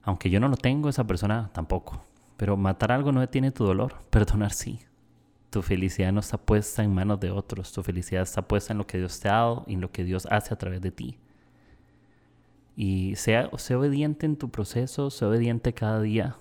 aunque 0.04 0.30
yo 0.30 0.40
no 0.40 0.50
lo 0.50 0.58
tengo, 0.58 0.90
esa 0.90 1.06
persona 1.08 1.50
tampoco. 1.54 2.02
Pero 2.36 2.58
matar 2.58 2.92
algo 2.92 3.12
no 3.12 3.22
detiene 3.22 3.52
tu 3.52 3.66
dolor, 3.66 3.96
perdonar 4.10 4.52
sí. 4.52 4.80
Tu 5.50 5.62
felicidad 5.62 6.12
no 6.12 6.20
está 6.20 6.38
puesta 6.38 6.84
en 6.84 6.94
manos 6.94 7.20
de 7.22 7.32
otros, 7.32 7.72
tu 7.72 7.82
felicidad 7.82 8.24
está 8.24 8.42
puesta 8.42 8.74
en 8.74 8.80
lo 8.80 8.88
que 8.88 8.98
Dios 8.98 9.20
te 9.20 9.30
ha 9.30 9.34
dado 9.34 9.64
y 9.68 9.76
en 9.76 9.82
lo 9.82 9.92
que 9.92 10.04
Dios 10.04 10.28
hace 10.30 10.54
a 10.54 10.58
través 10.58 10.82
de 10.82 10.92
ti. 10.92 11.18
Y 12.78 13.16
sea, 13.18 13.50
sea 13.58 13.78
obediente 13.78 14.26
en 14.26 14.38
tu 14.38 14.50
proceso, 14.50 15.10
sea 15.10 15.28
obediente 15.28 15.74
cada 15.74 16.00
día. 16.02 16.38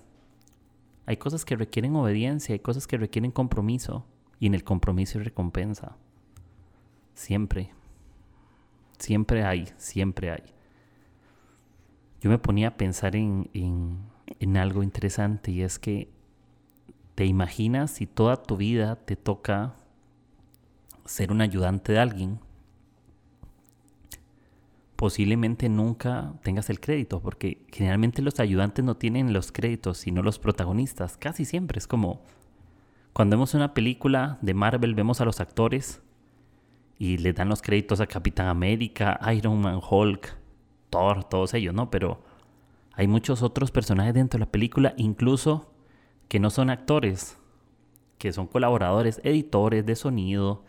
Hay 1.05 1.17
cosas 1.17 1.43
que 1.43 1.57
requieren 1.57 1.97
obediencia, 1.97 2.53
hay 2.53 2.59
cosas 2.59 2.87
que 2.87 2.97
requieren 2.97 3.31
compromiso 3.31 4.05
y 4.39 4.47
en 4.47 4.53
el 4.53 4.63
compromiso 4.63 5.17
hay 5.17 5.25
recompensa. 5.25 5.97
Siempre. 7.13 7.73
Siempre 8.99 9.43
hay, 9.43 9.67
siempre 9.75 10.31
hay. 10.31 10.43
Yo 12.21 12.29
me 12.29 12.37
ponía 12.37 12.69
a 12.69 12.77
pensar 12.77 13.17
en, 13.17 13.49
en 13.53 13.97
en 14.39 14.57
algo 14.57 14.83
interesante 14.83 15.51
y 15.51 15.61
es 15.61 15.79
que 15.79 16.11
te 17.15 17.25
imaginas 17.25 17.91
si 17.91 18.05
toda 18.05 18.43
tu 18.43 18.57
vida 18.57 18.95
te 18.95 19.15
toca 19.15 19.75
ser 21.05 21.31
un 21.31 21.41
ayudante 21.41 21.93
de 21.93 21.99
alguien, 21.99 22.39
posiblemente 24.97 25.69
nunca 25.69 26.33
tengas 26.43 26.69
el 26.69 26.81
crédito, 26.81 27.21
porque 27.21 27.65
generalmente 27.71 28.21
los 28.21 28.39
ayudantes 28.39 28.83
no 28.83 28.97
tienen 28.97 29.31
los 29.31 29.51
créditos, 29.51 29.99
sino 29.99 30.23
los 30.23 30.39
protagonistas, 30.39 31.17
casi 31.17 31.45
siempre. 31.45 31.77
Es 31.77 31.87
como 31.87 32.23
cuando 33.13 33.35
vemos 33.35 33.53
una 33.53 33.73
película 33.73 34.39
de 34.41 34.53
Marvel, 34.53 34.95
vemos 34.95 35.21
a 35.21 35.25
los 35.25 35.39
actores 35.39 36.01
y 36.99 37.17
le 37.19 37.31
dan 37.33 37.47
los 37.47 37.61
créditos 37.61 38.01
a 38.01 38.07
Capitán 38.07 38.47
América, 38.47 39.19
Iron 39.33 39.61
Man, 39.61 39.79
Hulk, 39.87 40.35
Thor, 40.89 41.23
todos 41.23 41.53
ellos, 41.53 41.75
¿no? 41.75 41.91
Pero 41.91 42.23
hay 42.93 43.07
muchos 43.07 43.43
otros 43.43 43.69
personajes 43.69 44.15
dentro 44.15 44.39
de 44.39 44.45
la 44.45 44.51
película, 44.51 44.95
incluso 44.97 45.71
que 46.27 46.39
no 46.39 46.49
son 46.49 46.71
actores, 46.71 47.37
que 48.17 48.33
son 48.33 48.47
colaboradores, 48.47 49.21
editores 49.23 49.85
de 49.85 49.95
sonido, 49.95 50.63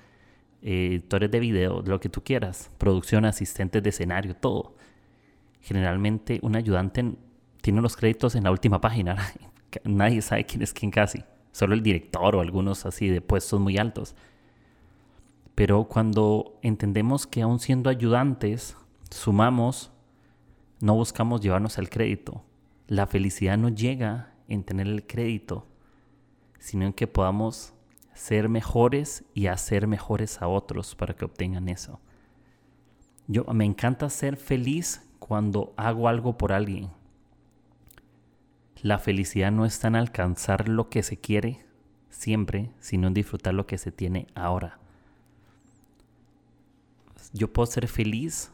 editores 0.63 1.31
de 1.31 1.41
video, 1.41 1.83
lo 1.83 2.01
que 2.01 2.09
tú 2.09 2.23
quieras, 2.23 2.71
producción, 2.79 3.25
asistentes 3.25 3.83
de 3.83 3.91
escenario, 3.91 4.35
todo. 4.35 4.75
Generalmente 5.61 6.41
un 6.43 6.57
ayudante 6.57 7.15
tiene 7.61 7.81
los 7.81 7.97
créditos 7.97 8.35
en 8.35 8.45
la 8.45 8.51
última 8.51 8.81
página. 8.81 9.17
Nadie 9.85 10.23
sabe 10.23 10.45
quién 10.45 10.63
es 10.63 10.73
quién 10.73 10.91
casi. 10.91 11.25
Solo 11.53 11.75
el 11.75 11.83
director 11.83 12.37
o 12.37 12.41
algunos 12.41 12.87
así 12.87 13.09
de 13.09 13.21
puestos 13.21 13.61
muy 13.61 13.79
altos. 13.79 14.15
Pero 15.55 15.85
cuando 15.85 16.59
entendemos 16.63 17.27
que 17.27 17.43
aún 17.43 17.59
siendo 17.59 17.91
ayudantes, 17.91 18.77
sumamos 19.11 19.91
no 20.81 20.95
buscamos 20.95 21.41
llevarnos 21.41 21.79
al 21.79 21.91
crédito. 21.91 22.45
La 22.87 23.07
felicidad 23.07 23.59
no 23.59 23.69
llega 23.69 24.33
en 24.47 24.63
tener 24.63 24.87
el 24.87 25.07
crédito, 25.07 25.67
sino 26.61 26.87
en 26.87 26.93
que 26.93 27.07
podamos 27.07 27.75
ser 28.19 28.49
mejores 28.49 29.25
y 29.33 29.47
hacer 29.47 29.87
mejores 29.87 30.43
a 30.43 30.49
otros 30.49 30.97
para 30.97 31.15
que 31.15 31.25
obtengan 31.25 31.69
eso. 31.69 32.01
Yo 33.29 33.45
me 33.45 33.65
encanta 33.65 34.11
ser 34.11 34.37
feliz 34.37 35.09
cuando 35.21 35.73
hago 35.77 36.09
algo 36.09 36.37
por 36.37 36.53
alguien. 36.53 36.91
La 38.83 38.99
felicidad 38.99 39.53
no 39.53 39.65
está 39.65 39.87
en 39.87 39.97
alcanzar 39.97 40.69
lo 40.69 40.89
que 40.89 41.05
se 41.05 41.17
quiere 41.17 41.65
siempre, 42.11 42.73
sino 42.81 43.07
en 43.07 43.15
disfrutar 43.15 43.55
lo 43.55 43.67
que 43.67 43.79
se 43.79 43.93
tiene 43.93 44.27
ahora. 44.35 44.79
Yo 47.33 47.53
puedo 47.53 47.67
ser 47.67 47.87
feliz 47.87 48.51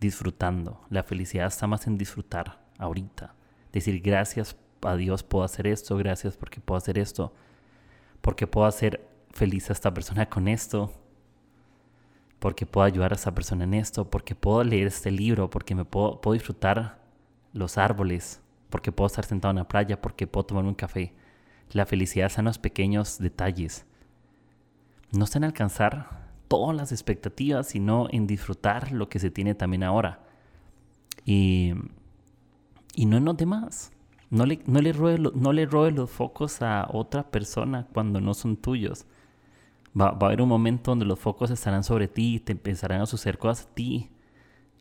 disfrutando. 0.00 0.80
La 0.90 1.04
felicidad 1.04 1.46
está 1.46 1.68
más 1.68 1.86
en 1.86 1.98
disfrutar 1.98 2.60
ahorita. 2.78 3.34
Decir 3.72 4.00
gracias 4.00 4.56
a 4.82 4.96
Dios 4.96 5.22
puedo 5.22 5.44
hacer 5.44 5.68
esto, 5.68 5.96
gracias 5.96 6.36
porque 6.36 6.60
puedo 6.60 6.78
hacer 6.78 6.98
esto, 6.98 7.32
porque 8.26 8.48
puedo 8.48 8.66
hacer 8.66 9.08
feliz 9.30 9.70
a 9.70 9.72
esta 9.72 9.94
persona 9.94 10.28
con 10.28 10.48
esto. 10.48 10.92
porque 12.40 12.66
puedo 12.66 12.84
ayudar 12.84 13.12
a 13.12 13.14
esa 13.14 13.32
persona 13.32 13.62
en 13.62 13.72
esto, 13.72 14.10
porque 14.10 14.34
puedo 14.34 14.64
leer 14.64 14.88
este 14.88 15.12
libro, 15.12 15.48
porque 15.48 15.76
me 15.76 15.84
puedo, 15.84 16.20
puedo 16.20 16.34
disfrutar 16.34 16.98
los 17.52 17.78
árboles, 17.78 18.42
porque 18.68 18.90
puedo 18.90 19.06
estar 19.06 19.24
sentado 19.24 19.50
en 19.52 19.58
la 19.58 19.68
playa, 19.68 20.02
porque 20.02 20.26
puedo 20.26 20.44
tomar 20.44 20.64
un 20.64 20.74
café. 20.74 21.14
La 21.70 21.86
felicidad 21.86 22.26
está 22.26 22.40
en 22.40 22.46
los 22.46 22.58
pequeños 22.58 23.18
detalles. 23.18 23.86
No 25.12 25.24
está 25.24 25.38
en 25.38 25.44
alcanzar 25.44 26.26
todas 26.48 26.76
las 26.76 26.90
expectativas, 26.90 27.68
sino 27.68 28.08
en 28.10 28.26
disfrutar 28.26 28.90
lo 28.90 29.08
que 29.08 29.20
se 29.20 29.30
tiene 29.30 29.54
también 29.54 29.84
ahora. 29.84 30.24
Y, 31.24 31.74
y 32.96 33.06
no 33.06 33.18
en 33.18 33.24
los 33.24 33.36
demás. 33.36 33.92
No 34.30 34.44
le, 34.44 34.60
no, 34.66 34.80
le 34.80 34.92
robe, 34.92 35.18
no 35.18 35.52
le 35.52 35.66
los 35.66 36.10
focos 36.10 36.60
a 36.62 36.88
otra 36.92 37.30
persona 37.30 37.86
cuando 37.92 38.20
no 38.20 38.34
son 38.34 38.56
tuyos. 38.56 39.06
Va, 39.98 40.10
va, 40.10 40.26
a 40.26 40.30
haber 40.30 40.42
un 40.42 40.48
momento 40.48 40.90
donde 40.90 41.04
los 41.04 41.18
focos 41.18 41.50
estarán 41.50 41.84
sobre 41.84 42.08
ti 42.08 42.36
y 42.36 42.40
te 42.40 42.52
empezarán 42.52 43.00
a 43.00 43.06
suceder 43.06 43.38
cosas 43.38 43.66
a 43.66 43.74
ti, 43.74 44.10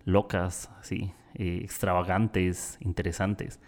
locas, 0.04 0.70
así, 0.80 1.14
eh, 1.36 1.60
extravagantes, 1.64 2.78
interesantes. 2.82 3.60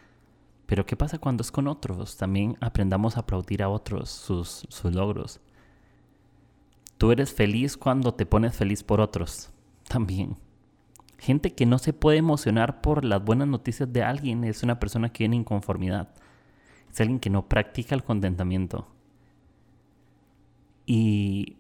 Pero 0.66 0.86
¿qué 0.86 0.96
pasa 0.98 1.20
cuando 1.20 1.42
es 1.42 1.52
con 1.52 1.68
otros? 1.68 2.18
También 2.18 2.58
aprendamos 2.60 3.16
a 3.16 3.22
aplaudir 3.22 3.64
a 3.64 3.70
otros 3.70 4.10
sus, 4.10 4.66
sus 4.70 4.94
logros. 4.94 5.40
Tú 6.98 7.12
eres 7.12 7.34
feliz 7.34 7.78
cuando 7.78 8.14
te 8.14 8.26
pones 8.26 8.56
feliz 8.56 8.84
por 8.84 9.00
otros. 9.00 9.52
También. 9.88 10.36
Gente 11.20 11.54
que 11.54 11.66
no 11.66 11.80
se 11.80 11.94
puede 11.94 12.18
emocionar 12.18 12.82
por 12.82 13.04
las 13.04 13.24
buenas 13.24 13.48
noticias 13.48 13.92
de 13.92 14.04
alguien 14.04 14.44
es 14.44 14.64
una 14.64 14.80
persona 14.80 15.10
que 15.10 15.20
tiene 15.20 15.36
inconformidad. 15.36 16.10
Es 16.92 17.02
alguien 17.02 17.20
que 17.20 17.30
no 17.30 17.48
practica 17.48 17.96
el 17.96 18.04
contentamiento. 18.04 18.88
Y 20.86 21.58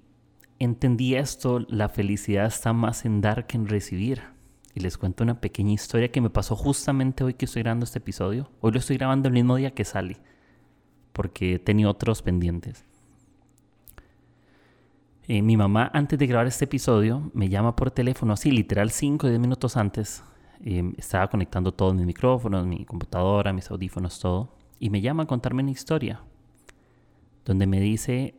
entendí 0.60 1.16
esto, 1.16 1.66
la 1.68 1.90
felicidad 1.90 2.46
está 2.46 2.72
más 2.72 3.04
en 3.06 3.22
dar 3.22 3.48
que 3.48 3.58
en 3.58 3.68
recibir. 3.68 4.22
Y 4.74 4.80
les 4.80 4.98
cuento 4.98 5.24
una 5.24 5.42
pequeña 5.42 5.74
historia 5.74 6.12
que 6.12 6.22
me 6.22 6.30
pasó 6.30 6.56
justamente 6.56 7.24
hoy 7.24 7.34
que 7.34 7.46
estoy 7.46 7.64
grabando 7.64 7.84
este 7.84 7.98
episodio. 7.98 8.52
Hoy 8.62 8.72
lo 8.72 8.80
estoy 8.80 8.98
grabando 8.98 9.28
el 9.28 9.34
mismo 9.34 9.56
día 9.56 9.72
que 9.72 9.84
sale, 9.84 10.18
porque 11.14 11.58
tenía 11.58 11.90
otros 11.90 12.22
pendientes. 12.22 12.86
Eh, 15.30 15.42
mi 15.42 15.58
mamá, 15.58 15.92
antes 15.94 16.18
de 16.18 16.26
grabar 16.26 16.48
este 16.48 16.64
episodio, 16.64 17.30
me 17.34 17.50
llama 17.50 17.76
por 17.76 17.92
teléfono, 17.92 18.32
así 18.32 18.50
literal 18.50 18.92
5 18.92 19.28
o 19.28 19.30
10 19.30 19.42
minutos 19.42 19.76
antes. 19.76 20.24
Eh, 20.64 20.94
estaba 20.98 21.28
conectando 21.28 21.74
todos 21.74 21.94
mis 21.94 22.06
micrófonos, 22.06 22.66
mi 22.66 22.86
computadora, 22.86 23.52
mis 23.52 23.70
audífonos, 23.70 24.22
todo. 24.22 24.54
Y 24.80 24.90
me 24.90 25.02
llama 25.02 25.24
a 25.24 25.26
contarme 25.26 25.64
una 25.64 25.72
historia. 25.72 26.22
Donde 27.44 27.68
me 27.68 27.82
dice, 27.82 28.36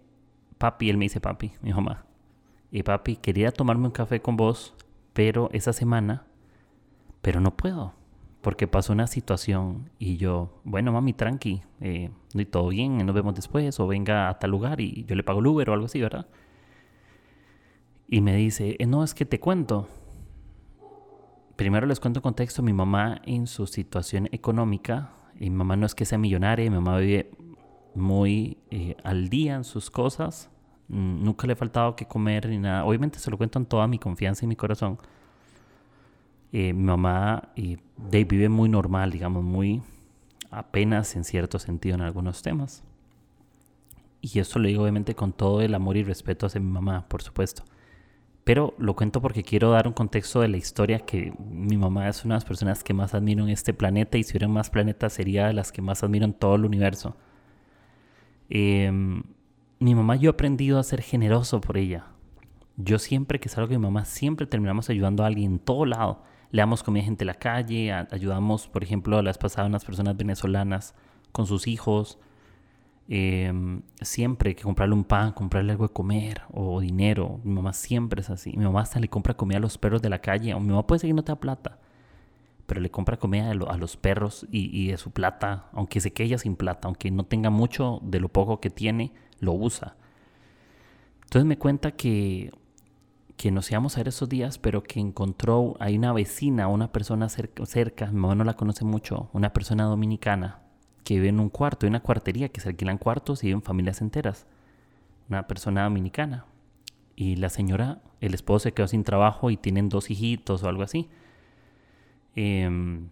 papi, 0.57 0.89
él 0.89 0.97
me 0.97 1.05
dice 1.05 1.21
papi, 1.21 1.53
mi 1.61 1.75
mamá. 1.75 2.07
Y 2.71 2.83
papi, 2.83 3.17
quería 3.17 3.53
tomarme 3.53 3.85
un 3.85 3.93
café 3.93 4.23
con 4.23 4.39
vos, 4.39 4.75
pero 5.13 5.51
esa 5.53 5.75
semana, 5.75 6.25
pero 7.21 7.41
no 7.41 7.55
puedo. 7.55 7.93
Porque 8.41 8.67
pasó 8.67 8.95
una 8.95 9.09
situación 9.09 9.91
y 9.99 10.17
yo, 10.17 10.59
bueno, 10.65 10.91
mami, 10.93 11.13
tranqui, 11.13 11.61
eh, 11.81 12.11
todo 12.51 12.69
bien, 12.69 12.97
nos 13.05 13.15
vemos 13.15 13.35
después, 13.35 13.79
o 13.79 13.87
venga 13.87 14.31
a 14.31 14.39
tal 14.39 14.53
lugar 14.53 14.81
y 14.81 15.05
yo 15.05 15.17
le 15.17 15.23
pago 15.23 15.41
el 15.41 15.49
Uber 15.49 15.69
o 15.69 15.75
algo 15.75 15.85
así, 15.85 16.01
¿verdad? 16.01 16.27
Y 18.09 18.23
me 18.23 18.35
dice, 18.35 18.77
eh, 18.79 18.87
no, 18.87 19.05
es 19.05 19.15
que 19.15 19.27
te 19.27 19.39
cuento. 19.39 19.87
Primero 21.57 21.87
les 21.87 22.01
cuento 22.01 22.23
contexto, 22.23 22.63
mi 22.63 22.73
mamá 22.73 23.21
en 23.27 23.47
su 23.47 23.67
situación 23.67 24.29
económica, 24.33 25.11
y 25.39 25.51
mi 25.51 25.57
mamá 25.57 25.77
no 25.77 25.85
es 25.85 25.95
que 25.95 26.07
sea 26.07 26.17
millonaria, 26.17 26.71
mi 26.71 26.77
mamá 26.77 26.99
vive 26.99 27.31
muy 27.95 28.57
eh, 28.71 28.97
al 29.05 29.29
día 29.29 29.57
en 29.57 29.65
sus 29.65 29.91
cosas, 29.91 30.51
nunca 30.89 31.47
le 31.47 31.53
ha 31.53 31.57
faltado 31.57 31.95
que 31.97 32.07
comer 32.07 32.49
ni 32.49 32.59
nada. 32.59 32.85
Obviamente 32.87 33.19
se 33.19 33.31
lo 33.31 33.37
cuento 33.37 33.59
en 33.59 33.67
toda 33.67 33.87
mi 33.87 33.99
confianza 33.99 34.47
y 34.47 34.49
mi 34.49 34.57
corazón. 34.57 34.99
Eh, 36.51 36.73
mi 36.73 36.85
mamá 36.85 37.53
Dave 37.99 38.25
vive 38.25 38.49
muy 38.49 38.71
normal, 38.71 39.11
digamos, 39.11 39.45
muy 39.45 39.83
apenas 40.51 41.15
en 41.15 41.25
cierto 41.25 41.59
sentido 41.59 41.97
en 41.97 42.01
algunos 42.01 42.41
temas. 42.41 42.83
Y 44.23 44.39
esto 44.39 44.59
lo 44.59 44.69
digo 44.69 44.83
obviamente 44.83 45.15
con 45.15 45.33
todo 45.35 45.61
el 45.61 45.75
amor 45.75 45.99
y 45.99 46.05
respeto 46.05 46.47
hacia 46.47 46.61
mi 46.61 46.71
mamá, 46.71 47.07
por 47.07 47.23
supuesto. 47.23 47.65
Pero 48.49 48.73
lo 48.79 48.97
cuento 48.97 49.21
porque 49.21 49.43
quiero 49.43 49.73
dar 49.73 49.87
un 49.87 49.93
contexto 49.93 50.41
de 50.41 50.49
la 50.49 50.57
historia 50.57 51.01
que 51.01 51.35
mi 51.51 51.77
mamá 51.77 52.09
es 52.09 52.25
una 52.25 52.37
de 52.37 52.37
las 52.37 52.47
personas 52.47 52.83
que 52.83 52.95
más 52.95 53.13
admiro 53.13 53.45
en 53.45 53.51
este 53.51 53.75
planeta 53.75 54.17
y 54.17 54.23
si 54.23 54.33
hubiera 54.33 54.49
más 54.49 54.71
planetas 54.71 55.13
sería 55.13 55.49
de 55.49 55.53
las 55.53 55.71
que 55.71 55.83
más 55.83 56.03
admiro 56.03 56.25
en 56.25 56.33
todo 56.33 56.55
el 56.55 56.65
universo. 56.65 57.15
Em, 58.49 59.23
mi 59.81 59.95
mamá 59.95 60.17
yo 60.17 60.31
he 60.31 60.33
aprendido 60.33 60.79
a 60.79 60.83
ser 60.83 61.03
generoso 61.03 61.61
por 61.61 61.77
ella. 61.77 62.07
Yo 62.79 62.99
siempre 62.99 63.39
que 63.39 63.51
salgo 63.51 63.69
con 63.69 63.83
mi 63.83 63.87
mamá, 63.87 64.07
siempre 64.07 64.47
terminamos 64.47 64.89
ayudando 64.89 65.25
a 65.25 65.27
alguien 65.27 65.53
en 65.53 65.59
todo 65.59 65.85
lado. 65.85 66.23
Le 66.51 66.63
damos 66.63 66.83
comida 66.83 67.03
a 67.03 67.05
gente 67.05 67.25
en 67.25 67.27
la 67.27 67.35
calle, 67.35 67.93
ayudamos, 67.93 68.67
por 68.67 68.83
ejemplo, 68.83 69.19
a 69.19 69.23
las 69.23 69.37
pasadas 69.37 69.69
unas 69.69 69.85
personas 69.85 70.17
venezolanas 70.17 70.95
con 71.33 71.47
sus 71.47 71.67
hijos, 71.67 72.19
Em, 73.11 73.81
siempre 74.03 74.55
que 74.55 74.63
comprarle 74.63 74.95
un 74.95 75.03
pan, 75.05 75.33
comprarle 75.33 75.73
algo 75.73 75.89
de 75.89 75.95
comer 75.95 76.43
o 76.53 76.81
dinero. 76.81 77.41
Mi 77.43 77.55
mamá 77.55 77.73
siempre 77.73 78.21
es 78.21 78.29
así. 78.29 78.51
Mi 78.57 78.65
mamá 78.65 78.83
hasta 78.83 79.01
le 79.01 79.09
compra 79.09 79.35
comida 79.35 79.57
a 79.57 79.61
los 79.61 79.79
perros 79.79 80.03
de 80.03 80.11
la 80.11 80.21
calle. 80.21 80.53
O 80.55 80.61
mi 80.61 80.69
mamá 80.69 80.87
puede 80.87 81.01
seguir 81.01 81.15
no 81.15 81.25
te 81.25 81.35
plata, 81.37 81.79
pero 82.67 82.81
le 82.81 82.91
compra 82.91 83.17
comida 83.17 83.51
a, 83.51 83.55
los 83.55 83.97
perros 83.97 84.47
y, 84.51 84.89
de 84.89 84.99
su 84.99 85.11
plata, 85.11 85.69
aunque 85.73 86.01
se 86.01 86.13
quede 86.13 86.37
sin 86.39 86.57
plata, 86.57 86.89
aunque 86.89 87.11
no 87.11 87.25
tenga 87.25 87.51
mucho 87.51 88.01
de 88.03 88.21
lo 88.21 88.29
poco 88.29 88.61
que 88.61 88.71
tiene, 88.71 89.13
lo 89.41 89.53
usa. 89.55 89.97
Entonces 91.25 91.47
me 91.47 91.59
cuenta 91.59 91.93
que, 91.93 92.53
que 93.37 93.51
nos 93.51 93.71
íbamos 93.71 93.97
a 93.97 94.01
ver 94.01 94.09
esos 94.09 94.29
días, 94.29 94.59
pero 94.59 94.83
que 94.83 95.01
encontró, 95.01 95.77
hay 95.81 95.97
una 95.97 96.13
vecina, 96.13 96.69
una 96.69 96.93
persona 96.93 97.29
cerca, 97.31 97.65
cerca, 97.67 98.07
mi 98.09 98.21
mamá 98.21 98.35
no 98.35 98.45
la 98.45 98.55
conoce 98.55 98.85
mucho, 98.85 99.31
una 99.33 99.53
persona 99.53 99.85
dominicana, 99.85 100.61
que 101.05 101.15
vive 101.15 101.29
en 101.29 101.41
un 101.41 101.49
cuarto, 101.49 101.87
hay 101.87 101.91
una 101.91 102.01
cuartería 102.01 102.49
que 102.49 102.61
se 102.61 102.69
alquilan 102.69 102.99
cuartos 102.99 103.43
y 103.43 103.49
viven 103.49 103.63
familias 103.63 104.01
enteras. 104.01 104.47
Una 105.29 105.47
persona 105.47 105.85
dominicana. 105.85 106.47
Y 107.17 107.37
la 107.37 107.49
señora, 107.49 108.01
el 108.21 108.35
esposo 108.35 108.65
se 108.65 108.73
quedó 108.73 108.89
sin 108.89 109.05
trabajo 109.05 109.51
y 109.51 109.57
tienen 109.57 109.89
dos 109.89 110.11
hijitos 110.11 110.63
o 110.63 110.69
algo 110.69 110.83
así. 110.83 111.09
Em, 112.35 113.09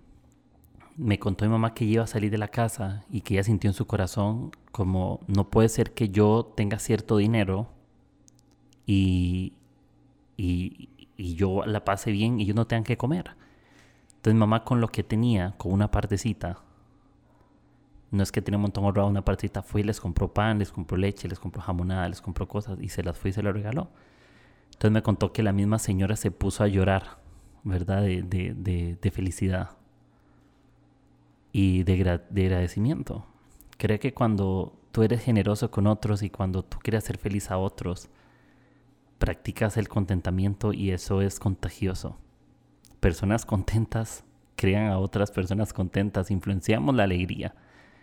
me 0.96 1.18
contó 1.18 1.44
mi 1.44 1.50
mamá 1.50 1.74
que 1.74 1.84
iba 1.84 2.04
a 2.04 2.06
salir 2.06 2.30
de 2.30 2.38
la 2.38 2.48
casa 2.48 3.04
y 3.10 3.22
que 3.22 3.34
ella 3.34 3.44
sintió 3.44 3.68
en 3.68 3.74
su 3.74 3.86
corazón 3.86 4.50
como 4.72 5.20
no 5.26 5.50
puede 5.50 5.68
ser 5.68 5.92
que 5.92 6.08
yo 6.08 6.52
tenga 6.56 6.78
cierto 6.78 7.16
dinero 7.16 7.68
y, 8.86 9.54
y, 10.36 10.88
y 11.16 11.34
yo 11.34 11.66
la 11.66 11.84
pase 11.84 12.12
bien 12.12 12.40
y 12.40 12.46
yo 12.46 12.54
no 12.54 12.66
tenga 12.66 12.84
que 12.84 12.96
comer. 12.96 13.36
Entonces 14.16 14.38
mamá 14.38 14.64
con 14.64 14.80
lo 14.80 14.88
que 14.88 15.02
tenía, 15.02 15.54
con 15.58 15.72
una 15.72 15.90
partecita, 15.90 16.60
no 18.16 18.22
es 18.22 18.32
que 18.32 18.42
tiene 18.42 18.56
un 18.56 18.62
montón 18.62 18.84
ahorrado 18.84 19.08
una 19.08 19.24
partita, 19.24 19.62
fue 19.62 19.82
y 19.82 19.84
les 19.84 20.00
compró 20.00 20.32
pan, 20.32 20.58
les 20.58 20.72
compró 20.72 20.96
leche, 20.96 21.28
les 21.28 21.38
compró 21.38 21.62
jamonada, 21.62 22.08
les 22.08 22.20
compró 22.20 22.48
cosas 22.48 22.78
y 22.80 22.88
se 22.88 23.02
las 23.02 23.16
fue 23.16 23.30
y 23.30 23.32
se 23.32 23.42
las 23.42 23.52
regaló. 23.52 23.88
Entonces 24.66 24.90
me 24.90 25.02
contó 25.02 25.32
que 25.32 25.42
la 25.42 25.52
misma 25.52 25.78
señora 25.78 26.16
se 26.16 26.30
puso 26.30 26.64
a 26.64 26.68
llorar, 26.68 27.18
¿verdad? 27.62 28.02
De, 28.02 28.22
de, 28.22 28.96
de, 29.00 29.10
felicidad 29.10 29.70
y 31.52 31.82
de, 31.84 32.20
de 32.28 32.46
agradecimiento. 32.46 33.26
Creo 33.78 33.98
que 33.98 34.12
cuando 34.12 34.76
tú 34.92 35.02
eres 35.02 35.22
generoso 35.22 35.70
con 35.70 35.86
otros 35.86 36.22
y 36.22 36.30
cuando 36.30 36.62
tú 36.62 36.78
quieres 36.78 37.04
hacer 37.04 37.18
feliz 37.18 37.50
a 37.50 37.58
otros, 37.58 38.08
practicas 39.18 39.76
el 39.76 39.88
contentamiento 39.88 40.72
y 40.72 40.90
eso 40.90 41.22
es 41.22 41.38
contagioso. 41.38 42.16
Personas 43.00 43.46
contentas 43.46 44.24
crean 44.56 44.90
a 44.90 44.98
otras 44.98 45.30
personas 45.30 45.72
contentas, 45.72 46.30
influenciamos 46.30 46.94
la 46.94 47.04
alegría 47.04 47.54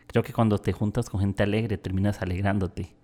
Creo 0.08 0.24
que 0.24 0.34
cuando 0.34 0.58
te 0.58 0.74
juntas 0.74 1.10
con 1.10 1.20
gente 1.22 1.44
alegre 1.44 1.78
terminas 1.78 2.22
alegrándote. 2.22 2.96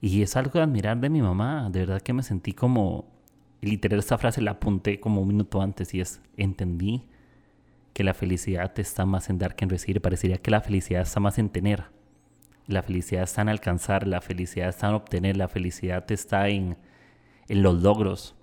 Y 0.00 0.22
es 0.22 0.36
algo 0.36 0.52
de 0.52 0.62
admirar 0.62 0.98
de 0.98 1.10
mi 1.10 1.22
mamá. 1.22 1.68
De 1.70 1.80
verdad 1.80 2.02
que 2.02 2.12
me 2.12 2.22
sentí 2.22 2.52
como... 2.52 3.14
Literal, 3.62 3.98
esta 3.98 4.18
frase 4.18 4.42
la 4.42 4.52
apunté 4.52 5.00
como 5.00 5.22
un 5.22 5.28
minuto 5.28 5.62
antes 5.62 5.94
y 5.94 6.00
es, 6.00 6.20
entendí 6.36 7.08
que 7.94 8.04
la 8.04 8.12
felicidad 8.12 8.78
está 8.78 9.06
más 9.06 9.30
en 9.30 9.38
dar 9.38 9.56
que 9.56 9.64
en 9.64 9.70
recibir. 9.70 10.02
Parecería 10.02 10.36
que 10.38 10.50
la 10.50 10.60
felicidad 10.60 11.02
está 11.02 11.18
más 11.20 11.38
en 11.38 11.48
tener. 11.48 11.84
La 12.66 12.82
felicidad 12.82 13.22
está 13.22 13.42
en 13.42 13.48
alcanzar, 13.48 14.06
la 14.06 14.20
felicidad 14.20 14.68
está 14.68 14.88
en 14.88 14.94
obtener, 14.94 15.36
la 15.36 15.48
felicidad 15.48 16.04
está 16.12 16.48
en, 16.48 16.76
en 17.48 17.62
los 17.62 17.82
logros. 17.82 18.34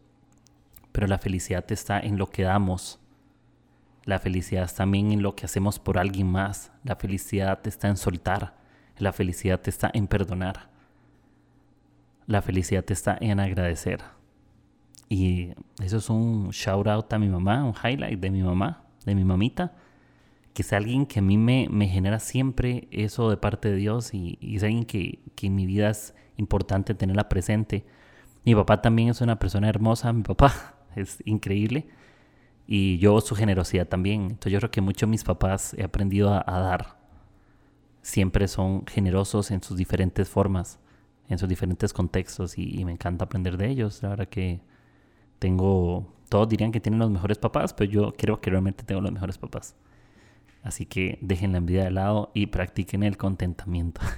Pero 0.91 1.08
la 1.08 1.19
felicidad 1.19 1.63
está 1.72 2.00
en 2.00 2.17
lo 2.17 2.30
que 2.30 2.43
damos, 2.43 3.00
la 4.06 4.20
felicidad 4.20 4.63
está 4.63 4.80
también 4.80 5.12
en 5.12 5.22
lo 5.22 5.36
que 5.36 5.46
hacemos 5.46 5.80
por 5.80 5.98
alguien 5.98 6.28
más. 6.28 6.72
La 6.84 6.96
felicidad 6.96 7.60
está 7.66 7.88
en 7.88 7.98
soltar. 7.98 8.56
La 8.98 9.13
felicidad 9.13 9.62
está 9.66 9.89
en 9.94 10.08
perdonar. 10.08 10.70
La 12.28 12.42
felicidad 12.42 12.84
está 12.89 13.18
en 13.20 13.39
agradecer. 13.39 14.02
Y 15.10 15.52
eso 15.82 15.98
es 15.98 16.10
un 16.10 16.50
shout 16.50 16.88
out 16.88 17.13
a 17.13 17.20
mi 17.20 17.30
mamá, 17.30 17.63
un 17.63 17.74
highlight 17.74 18.20
de 18.20 18.32
mi 18.32 18.42
mamá, 18.42 18.84
de 19.06 19.16
mi 19.16 19.24
mamita, 19.24 19.74
que 20.54 20.63
es 20.63 20.74
alguien 20.74 21.06
que 21.06 21.20
a 21.20 21.22
mí 21.22 21.38
me, 21.38 21.68
me 21.70 21.88
genera 21.88 22.20
siempre 22.20 22.88
eso 22.92 23.30
de 23.30 23.38
parte 23.38 23.70
de 23.70 23.76
Dios 23.76 24.13
y, 24.13 24.38
es 24.42 24.63
alguien 24.63 24.86
que, 24.86 25.20
que 25.36 25.48
en 25.48 25.56
mi 25.56 25.66
vida 25.66 25.89
es 25.89 26.13
importante 26.38 26.94
tenerla 26.94 27.30
presente. 27.30 27.86
Mi 28.44 28.56
papá 28.56 28.82
también 28.82 29.10
es 29.10 29.22
una 29.22 29.39
persona 29.39 29.70
hermosa, 29.70 30.12
mi 30.13 30.24
papá 30.24 30.76
es 30.96 31.22
increíble. 31.26 31.88
Y 32.67 32.97
yo 32.97 33.19
su 33.21 33.36
generosidad 33.36 33.88
también. 33.88 34.23
Entonces 34.23 34.54
yo 34.54 34.60
creo 34.60 34.71
que 34.71 34.82
mucho 34.82 35.08
mis 35.08 35.23
papás 35.23 35.73
he 35.78 35.84
aprendido 35.84 36.34
a, 36.34 36.60
dar. 36.60 36.97
Siempre 38.02 38.47
son 38.47 38.86
generosos 38.86 39.52
en 39.52 39.62
sus 39.62 39.78
diferentes 39.78 40.30
formas, 40.30 40.80
en 41.30 41.38
sus 41.38 41.49
diferentes 41.49 41.93
contextos 41.93 42.58
y, 42.58 42.84
me 42.86 42.91
encanta 42.91 43.26
aprender 43.26 43.58
de 43.58 43.69
ellos. 43.69 44.02
La 44.04 44.10
verdad 44.10 44.28
que 44.28 44.62
tengo, 45.39 46.13
todos 46.30 46.49
dirían 46.49 46.71
que 46.71 46.80
tienen 46.80 46.99
los 46.99 47.12
mejores 47.12 47.38
papás, 47.38 47.73
pero 47.73 47.91
yo 47.91 48.13
creo 48.17 48.41
que 48.41 48.49
realmente 48.49 48.84
tengo 48.84 49.02
los 49.02 49.12
mejores 49.12 49.38
papás. 49.38 49.76
Así 50.63 50.86
que 50.86 51.17
dejen 51.21 51.52
la 51.52 51.58
envidia 51.60 51.84
de 51.84 51.91
lado 51.91 52.32
y 52.34 52.47
practiquen 52.47 53.04
el 53.04 53.17
contentamiento. 53.17 54.02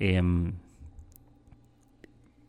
Em, 0.00 0.54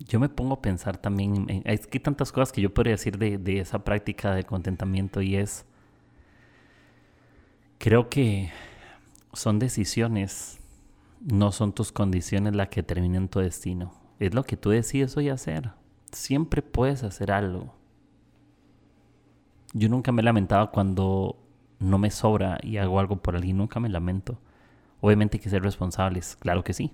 yo 0.07 0.19
me 0.19 0.29
pongo 0.29 0.55
a 0.55 0.61
pensar 0.61 0.97
también, 0.97 1.49
en, 1.49 1.63
hay 1.65 1.77
tantas 1.77 2.31
cosas 2.31 2.51
que 2.51 2.61
yo 2.61 2.73
podría 2.73 2.93
decir 2.93 3.17
de, 3.17 3.37
de 3.37 3.59
esa 3.59 3.79
práctica 3.79 4.33
de 4.35 4.43
contentamiento 4.43 5.21
y 5.21 5.35
es, 5.35 5.65
creo 7.77 8.09
que 8.09 8.51
son 9.33 9.59
decisiones, 9.59 10.59
no 11.21 11.51
son 11.51 11.73
tus 11.73 11.91
condiciones 11.91 12.55
las 12.55 12.69
que 12.69 12.81
determinan 12.81 13.29
tu 13.29 13.39
destino. 13.39 13.93
Es 14.19 14.33
lo 14.33 14.43
que 14.43 14.57
tú 14.57 14.69
decides 14.69 15.17
hoy 15.17 15.29
hacer. 15.29 15.71
Siempre 16.11 16.61
puedes 16.61 17.03
hacer 17.03 17.31
algo. 17.31 17.75
Yo 19.73 19.89
nunca 19.89 20.11
me 20.11 20.21
he 20.21 20.25
lamentado 20.25 20.71
cuando 20.71 21.37
no 21.79 21.97
me 21.97 22.11
sobra 22.11 22.59
y 22.63 22.77
hago 22.77 22.99
algo 22.99 23.17
por 23.17 23.35
alguien, 23.35 23.57
nunca 23.57 23.79
me 23.79 23.89
lamento. 23.89 24.39
Obviamente 25.01 25.37
hay 25.37 25.43
que 25.43 25.49
ser 25.49 25.63
responsables, 25.63 26.37
claro 26.37 26.63
que 26.63 26.73
sí. 26.73 26.93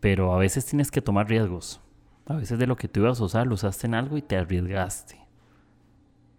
Pero 0.00 0.34
a 0.34 0.38
veces 0.38 0.66
tienes 0.66 0.90
que 0.90 1.02
tomar 1.02 1.28
riesgos. 1.28 1.80
A 2.26 2.34
veces 2.34 2.58
de 2.58 2.66
lo 2.66 2.76
que 2.76 2.88
tú 2.88 3.00
ibas 3.00 3.20
a 3.20 3.24
usar 3.24 3.46
lo 3.46 3.54
usaste 3.54 3.86
en 3.86 3.94
algo 3.94 4.16
y 4.16 4.22
te 4.22 4.36
arriesgaste. 4.36 5.18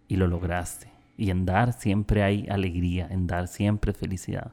Y 0.08 0.16
lo 0.16 0.26
lograste. 0.26 0.90
Y 1.16 1.30
en 1.30 1.46
dar 1.46 1.72
siempre 1.72 2.22
hay 2.22 2.48
alegría, 2.48 3.06
en 3.10 3.26
dar 3.26 3.46
siempre 3.46 3.92
felicidad. 3.92 4.52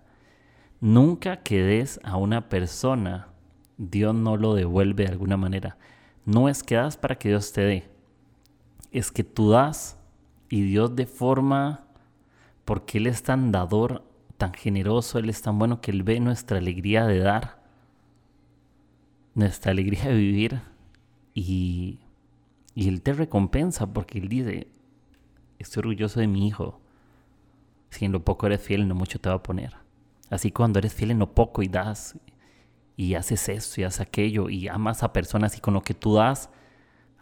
Nunca 0.80 1.38
que 1.38 1.62
des 1.64 2.00
a 2.04 2.18
una 2.18 2.50
persona, 2.50 3.30
Dios 3.78 4.14
no 4.14 4.38
lo 4.38 4.54
devuelve 4.54 5.04
de 5.06 5.10
alguna 5.10 5.38
manera. 5.38 5.78
No 6.26 6.48
es 6.48 6.64
que 6.64 6.76
das 6.76 6.98
para 6.98 7.16
que 7.16 7.30
Dios 7.30 7.52
te 7.52 7.62
dé. 7.62 7.90
Es 8.92 9.12
que 9.12 9.24
tú 9.24 9.50
das 9.50 9.98
y 10.50 10.62
Dios 10.62 10.96
de 10.96 11.06
forma, 11.06 11.86
porque 12.66 12.98
Él 12.98 13.08
es 13.08 13.24
tan 13.24 13.52
dador, 13.52 14.04
tan 14.38 14.54
generoso, 14.54 15.20
Él 15.20 15.30
es 15.30 15.42
tan 15.42 15.58
bueno 15.58 15.82
que 15.82 15.92
Él 15.92 16.04
ve 16.04 16.20
nuestra 16.20 16.58
alegría 16.58 17.06
de 17.06 17.20
dar 17.20 17.59
nuestra 19.36 19.72
alegría 19.72 20.06
de 20.06 20.16
vivir 20.16 20.62
y, 21.34 22.00
y 22.76 22.88
Él 22.88 23.02
te 23.02 23.14
recompensa 23.14 23.92
porque 23.92 24.20
Él 24.20 24.30
dice, 24.30 24.68
estoy 25.60 25.82
orgulloso 25.82 26.20
de 26.20 26.28
mi 26.28 26.48
hijo. 26.48 26.80
Si 27.90 28.06
en 28.06 28.12
lo 28.12 28.24
poco 28.24 28.48
eres 28.48 28.62
fiel, 28.62 28.88
no 28.88 28.96
mucho 28.96 29.20
te 29.20 29.30
va 29.30 29.36
a 29.36 29.44
poner. 29.44 29.76
Así 30.30 30.52
cuando 30.52 30.80
eres 30.80 30.94
fiel 30.94 31.12
en 31.12 31.20
lo 31.20 31.34
poco 31.34 31.64
y 31.64 31.68
das 31.68 32.18
y 32.96 33.16
haces 33.16 33.50
esto 33.50 33.82
y 33.82 33.84
haces 33.84 34.02
aquello 34.02 34.50
y 34.50 34.68
amas 34.68 35.04
a 35.04 35.14
personas 35.14 35.58
y 35.58 35.62
con 35.62 35.74
lo 35.74 35.82
que 35.82 35.94
tú 35.94 36.16
das, 36.16 36.50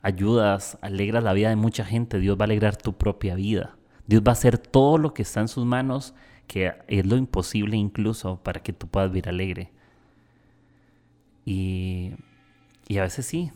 ayudas, 0.01 0.77
alegras 0.81 1.23
la 1.23 1.33
vida 1.33 1.49
de 1.49 1.55
mucha 1.55 1.85
gente, 1.85 2.19
Dios 2.19 2.37
va 2.37 2.43
a 2.43 2.45
alegrar 2.45 2.75
tu 2.77 2.93
propia 2.93 3.35
vida. 3.35 3.77
Dios 4.07 4.23
va 4.25 4.31
a 4.31 4.33
hacer 4.33 4.57
todo 4.57 4.97
lo 4.97 5.13
que 5.13 5.21
está 5.21 5.41
en 5.41 5.47
sus 5.47 5.65
manos, 5.65 6.13
que 6.47 6.73
es 6.87 7.05
lo 7.05 7.17
imposible 7.17 7.77
incluso 7.77 8.41
para 8.41 8.61
que 8.61 8.73
tú 8.73 8.87
puedas 8.87 9.11
vivir 9.11 9.29
alegre. 9.29 9.71
Y, 11.49 12.11
a 12.89 13.03
veces 13.03 13.25
sí, 13.25 13.53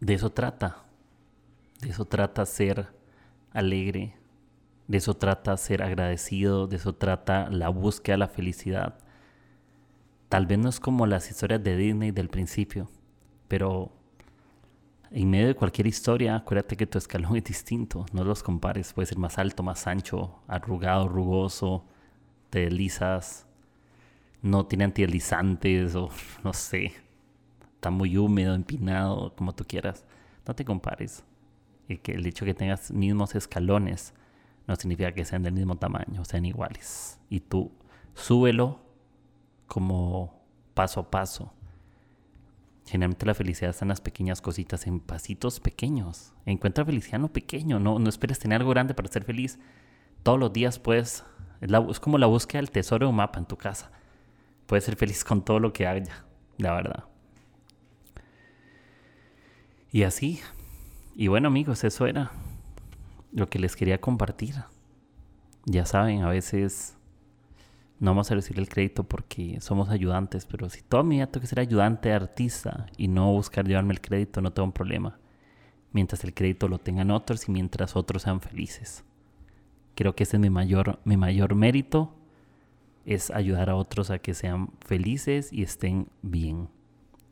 de 0.00 0.12
eso 0.12 0.30
trata. 0.32 0.84
De 1.80 1.88
eso 1.88 2.04
trata 2.04 2.44
ser 2.44 2.88
alegre, 3.52 4.16
de 4.86 4.98
eso 4.98 5.14
trata 5.14 5.56
ser 5.56 5.82
agradecido, 5.82 6.66
de 6.66 6.76
eso 6.76 6.94
trata 6.94 7.48
la 7.48 7.70
búsqueda 7.70 8.14
de 8.14 8.18
la 8.18 8.28
felicidad. 8.28 8.98
Tal 10.28 10.44
vez 10.44 10.58
no 10.58 10.68
es 10.68 10.78
como 10.78 11.06
las 11.06 11.30
historias 11.30 11.64
de 11.64 11.74
Disney 11.74 12.10
del 12.10 12.28
principio, 12.28 12.90
pero 13.48 13.92
en 15.10 15.30
medio 15.30 15.46
de 15.46 15.54
cualquier 15.54 15.86
historia, 15.86 16.36
acuérdate 16.36 16.76
que 16.76 16.86
tu 16.86 16.98
escalón 16.98 17.36
es 17.36 17.44
distinto, 17.44 18.04
no 18.12 18.24
los 18.24 18.42
compares, 18.42 18.92
puede 18.92 19.06
ser 19.06 19.16
más 19.16 19.38
alto, 19.38 19.62
más 19.62 19.86
ancho, 19.86 20.42
arrugado, 20.48 21.08
rugoso, 21.08 21.86
te 22.50 22.60
deslizas, 22.60 23.45
no 24.46 24.66
tiene 24.66 24.84
antideslizantes 24.84 25.94
o 25.96 26.08
no 26.44 26.52
sé, 26.52 26.92
está 27.74 27.90
muy 27.90 28.16
húmedo, 28.16 28.54
empinado, 28.54 29.34
como 29.34 29.54
tú 29.54 29.64
quieras. 29.66 30.04
No 30.46 30.54
te 30.54 30.64
compares. 30.64 31.24
Y 31.88 31.98
que 31.98 32.12
el 32.12 32.26
hecho 32.26 32.44
de 32.44 32.52
que 32.52 32.58
tengas 32.58 32.90
mismos 32.90 33.34
escalones 33.34 34.14
no 34.66 34.76
significa 34.76 35.12
que 35.12 35.24
sean 35.24 35.42
del 35.42 35.54
mismo 35.54 35.76
tamaño, 35.76 36.24
sean 36.24 36.44
iguales. 36.44 37.20
Y 37.28 37.40
tú 37.40 37.72
súbelo 38.14 38.80
como 39.66 40.42
paso 40.74 41.00
a 41.00 41.10
paso. 41.10 41.52
Generalmente 42.86 43.26
la 43.26 43.34
felicidad 43.34 43.70
está 43.70 43.84
en 43.84 43.88
las 43.88 44.00
pequeñas 44.00 44.40
cositas, 44.40 44.86
en 44.86 45.00
pasitos 45.00 45.58
pequeños. 45.58 46.32
Encuentra 46.44 46.84
felicidad 46.84 47.18
no 47.18 47.32
pequeño, 47.32 47.80
no, 47.80 47.98
no 47.98 48.08
esperes 48.08 48.38
tener 48.38 48.60
algo 48.60 48.70
grande 48.70 48.94
para 48.94 49.08
ser 49.08 49.24
feliz. 49.24 49.58
Todos 50.22 50.38
los 50.38 50.52
días 50.52 50.78
puedes, 50.78 51.24
es, 51.60 51.70
es 51.90 52.00
como 52.00 52.18
la 52.18 52.26
búsqueda 52.26 52.60
del 52.60 52.70
tesoro 52.70 53.06
de 53.06 53.10
un 53.10 53.16
mapa 53.16 53.40
en 53.40 53.46
tu 53.46 53.56
casa 53.56 53.90
puedes 54.66 54.84
ser 54.84 54.96
feliz 54.96 55.24
con 55.24 55.44
todo 55.44 55.60
lo 55.60 55.72
que 55.72 55.86
haya, 55.86 56.24
la 56.58 56.74
verdad. 56.74 57.04
Y 59.92 60.02
así. 60.02 60.40
Y 61.14 61.28
bueno 61.28 61.48
amigos, 61.48 61.84
eso 61.84 62.06
era 62.06 62.32
lo 63.32 63.48
que 63.48 63.58
les 63.58 63.76
quería 63.76 64.00
compartir. 64.00 64.56
Ya 65.64 65.86
saben, 65.86 66.22
a 66.22 66.28
veces 66.28 66.96
no 67.98 68.10
vamos 68.10 68.30
a 68.30 68.34
recibir 68.34 68.60
el 68.60 68.68
crédito 68.68 69.04
porque 69.04 69.58
somos 69.60 69.88
ayudantes, 69.88 70.44
pero 70.44 70.68
si 70.68 70.82
toda 70.82 71.02
mi 71.02 71.16
vida 71.16 71.26
tengo 71.26 71.40
que 71.40 71.46
ser 71.46 71.60
ayudante 71.60 72.12
artista 72.12 72.86
y 72.98 73.08
no 73.08 73.32
buscar 73.32 73.66
llevarme 73.66 73.94
el 73.94 74.00
crédito, 74.00 74.40
no 74.42 74.52
tengo 74.52 74.66
un 74.66 74.72
problema. 74.72 75.18
Mientras 75.92 76.24
el 76.24 76.34
crédito 76.34 76.68
lo 76.68 76.78
tengan 76.78 77.10
otros 77.10 77.48
y 77.48 77.52
mientras 77.52 77.96
otros 77.96 78.22
sean 78.22 78.40
felices. 78.40 79.02
Creo 79.94 80.14
que 80.14 80.24
ese 80.24 80.36
es 80.36 80.40
mi 80.40 80.50
mayor, 80.50 81.00
mi 81.04 81.16
mayor 81.16 81.54
mérito 81.54 82.15
es 83.06 83.30
ayudar 83.30 83.70
a 83.70 83.76
otros 83.76 84.10
a 84.10 84.18
que 84.18 84.34
sean 84.34 84.68
felices 84.80 85.52
y 85.52 85.62
estén 85.62 86.08
bien. 86.22 86.68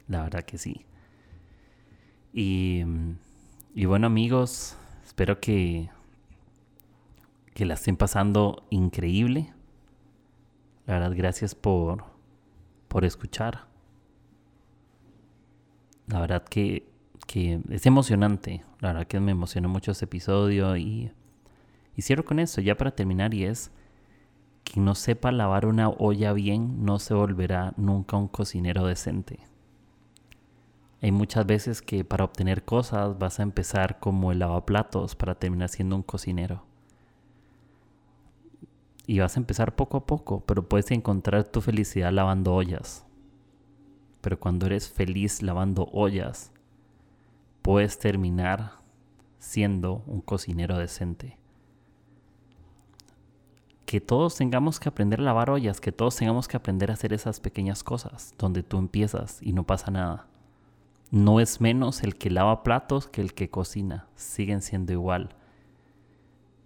La 0.07 0.23
verdad 0.23 0.45
que 0.45 0.57
sí. 0.57 0.87
Y, 2.33 2.85
y 3.75 3.85
bueno 3.85 4.07
amigos, 4.07 4.77
espero 5.05 5.41
que, 5.41 5.91
que 7.55 7.67
la 7.67 7.75
estén 7.75 7.97
pasando 7.97 8.65
increíble. 8.71 9.53
La 10.87 10.95
verdad, 10.95 11.17
gracias 11.17 11.57
por, 11.57 12.05
por 12.87 13.05
escuchar. 13.05 13.67
La 16.07 16.21
verdad 16.21 16.45
que, 16.45 16.87
que 17.27 17.61
es 17.71 17.85
emocionante. 17.87 18.65
La 18.79 18.93
verdad 18.93 19.07
que 19.09 19.19
me 19.19 19.33
emocionó 19.33 19.69
mucho 19.69 19.91
este 19.91 20.05
episodio 20.05 20.77
y 20.77 21.11
cierro 21.99 22.25
con 22.25 22.39
eso 22.39 22.61
ya 22.61 22.77
para 22.77 22.95
terminar 22.95 23.35
y 23.35 23.45
es 23.45 23.73
quien 24.65 24.85
no 24.85 24.95
sepa 24.95 25.31
lavar 25.31 25.67
una 25.67 25.89
olla 25.89 26.33
bien 26.33 26.85
no 26.85 26.99
se 26.99 27.15
volverá 27.15 27.75
nunca 27.77 28.17
un 28.17 28.29
cocinero 28.29 28.87
decente. 28.87 29.39
Hay 31.01 31.13
muchas 31.13 31.47
veces 31.47 31.83
que 31.83 32.03
para 32.03 32.25
obtener 32.25 32.65
cosas 32.65 33.19
vas 33.19 33.39
a 33.39 33.43
empezar 33.43 34.01
como 34.01 34.33
el 34.33 34.39
lavaplatos 34.39 35.15
para 35.15 35.35
terminar 35.35 35.69
siendo 35.69 35.97
un 35.97 36.03
cocinero. 36.03 36.65
Y 39.07 39.19
vas 39.19 39.37
a 39.37 39.41
empezar 39.41 39.77
poco 39.77 39.99
a 39.99 40.07
poco, 40.07 40.41
pero 40.47 40.67
puedes 40.67 40.91
encontrar 40.91 41.45
tu 41.45 41.61
felicidad 41.61 42.11
lavando 42.11 42.55
ollas. 42.55 43.05
Pero 44.23 44.41
cuando 44.41 44.65
eres 44.65 44.89
feliz 44.89 45.43
lavando 45.43 45.91
ollas, 45.93 46.53
puedes 47.61 47.99
terminar 47.99 48.81
siendo 49.39 50.03
un 50.07 50.23
cocinero 50.23 50.79
decente 50.79 51.37
que 53.95 54.01
todos 54.01 54.35
tengamos 54.35 54.81
que 54.81 54.89
aprender 54.89 55.21
a 55.21 55.23
lavar 55.23 55.51
ollas, 55.51 55.81
que 55.81 55.93
todos 55.93 56.17
tengamos 56.17 56.49
que 56.49 56.57
aprender 56.57 56.91
a 56.91 56.95
hacer 56.95 57.13
esas 57.13 57.39
pequeñas 57.39 57.85
cosas 57.85 58.35
donde 58.37 58.65
tú 58.65 58.77
empiezas 58.79 59.39
y 59.41 59.53
no 59.53 59.63
pasa 59.63 59.93
nada. 59.93 60.27
No 61.13 61.39
es 61.39 61.61
menos 61.61 62.03
el 62.03 62.17
que 62.17 62.29
lava 62.29 62.65
platos 62.65 63.07
que 63.07 63.21
el 63.21 63.35
que 63.35 63.51
cocina, 63.51 64.09
siguen 64.17 64.63
siendo 64.63 64.93
igual. 64.93 65.37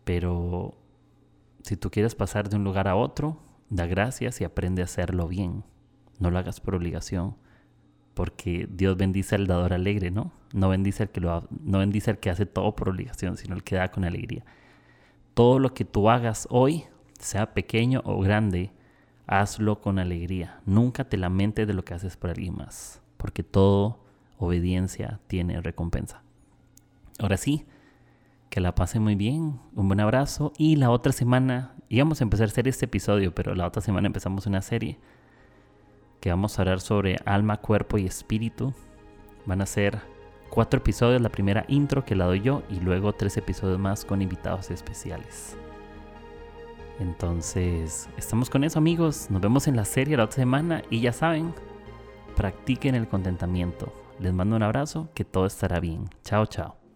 Pero 0.05 0.75
si 1.65 1.77
tú 1.77 1.91
quieres 1.91 2.15
pasar 2.15 2.49
de 2.49 2.57
un 2.57 2.65
lugar 2.65 2.89
a 2.89 2.97
otro, 2.97 3.37
da 3.69 3.85
gracias 3.85 4.41
y 4.41 4.45
aprende 4.45 4.81
a 4.81 4.87
hacerlo 4.87 5.29
bien. 5.29 5.65
No 6.19 6.31
lo 6.31 6.39
hagas 6.39 6.61
por 6.61 6.77
obligación, 6.77 7.37
porque 8.15 8.67
Dios 8.71 8.97
bendice 8.97 9.35
al 9.35 9.47
dador 9.47 9.75
alegre, 9.75 10.11
¿no? 10.11 10.33
No 10.55 10.71
bendice 10.71 11.03
al 11.03 11.11
que 11.11 11.21
lo 11.21 11.47
no 11.63 11.81
bendice 11.81 12.11
al 12.11 12.21
que 12.21 12.31
hace 12.31 12.47
todo 12.47 12.75
por 12.75 12.89
obligación, 12.89 13.37
sino 13.37 13.55
el 13.55 13.65
que 13.65 13.77
da 13.77 13.91
con 13.91 14.07
alegría. 14.07 14.47
Todo 15.35 15.59
lo 15.59 15.75
que 15.75 15.85
tú 15.85 16.09
hagas 16.09 16.49
hoy 16.51 16.87
sea 17.19 17.55
pequeño 17.55 18.03
o 18.05 18.21
grande, 18.21 18.73
hazlo 19.27 19.81
con 19.81 19.99
alegría. 19.99 20.61
Nunca 20.65 21.05
te 21.05 21.17
lamentes 21.17 21.67
de 21.67 21.75
lo 21.75 21.85
que 21.85 21.95
haces 21.95 22.17
por 22.17 22.31
alguien 22.31 22.57
más, 22.57 23.03
porque 23.17 23.43
todo 23.43 24.01
obediencia 24.39 25.21
tiene 25.27 25.61
recompensa. 25.61 26.23
Ahora 27.19 27.37
sí, 27.37 27.67
que 28.51 28.61
la 28.61 28.75
pasen 28.75 29.03
muy 29.03 29.15
bien, 29.15 29.61
un 29.75 29.89
buen 29.89 30.01
abrazo 30.01 30.53
y 30.57 30.77
la 30.77 30.91
otra 30.91 31.13
semana 31.13 31.75
íbamos 31.89 32.21
a 32.21 32.25
empezar 32.25 32.47
a 32.47 32.51
hacer 32.51 32.69
este 32.69 32.87
episodio, 32.87 33.35
pero 33.35 33.55
la 33.55 33.67
otra 33.67 33.83
semana 33.83 34.07
empezamos 34.07 34.47
una 34.47 34.63
serie 34.63 34.99
que 36.21 36.31
vamos 36.31 36.59
a 36.59 36.63
hablar 36.63 36.81
sobre 36.81 37.17
alma, 37.25 37.59
cuerpo 37.59 37.99
y 37.99 38.07
espíritu. 38.07 38.73
Van 39.47 39.61
a 39.61 39.67
ser 39.67 40.01
cuatro 40.51 40.79
episodios, 40.79 41.21
la 41.21 41.29
primera 41.29 41.65
intro 41.69 42.05
que 42.05 42.17
la 42.17 42.27
doy 42.27 42.41
yo 42.41 42.63
y 42.71 42.81
luego 42.81 43.13
tres 43.13 43.37
episodios 43.37 43.79
más 43.79 44.05
con 44.05 44.23
invitados 44.23 44.71
especiales. 44.71 45.57
Entonces, 47.01 48.09
estamos 48.17 48.51
con 48.51 48.65
eso 48.65 48.79
amigos, 48.79 49.29
nos 49.31 49.41
vemos 49.41 49.69
en 49.69 49.77
la 49.77 49.85
serie 49.85 50.17
la 50.17 50.25
otra 50.25 50.37
semana 50.37 50.83
y 50.91 51.01
ya 51.01 51.13
saben, 51.13 51.55
practiquen 52.37 52.95
el 52.95 53.09
contentamiento. 53.09 53.93
Les 54.19 54.33
mando 54.33 54.57
un 54.57 54.63
abrazo, 54.63 55.09
que 55.15 55.25
todo 55.25 55.47
estará 55.47 55.79
bien. 55.79 56.09
Chao, 56.25 56.47
chao. 56.47 56.88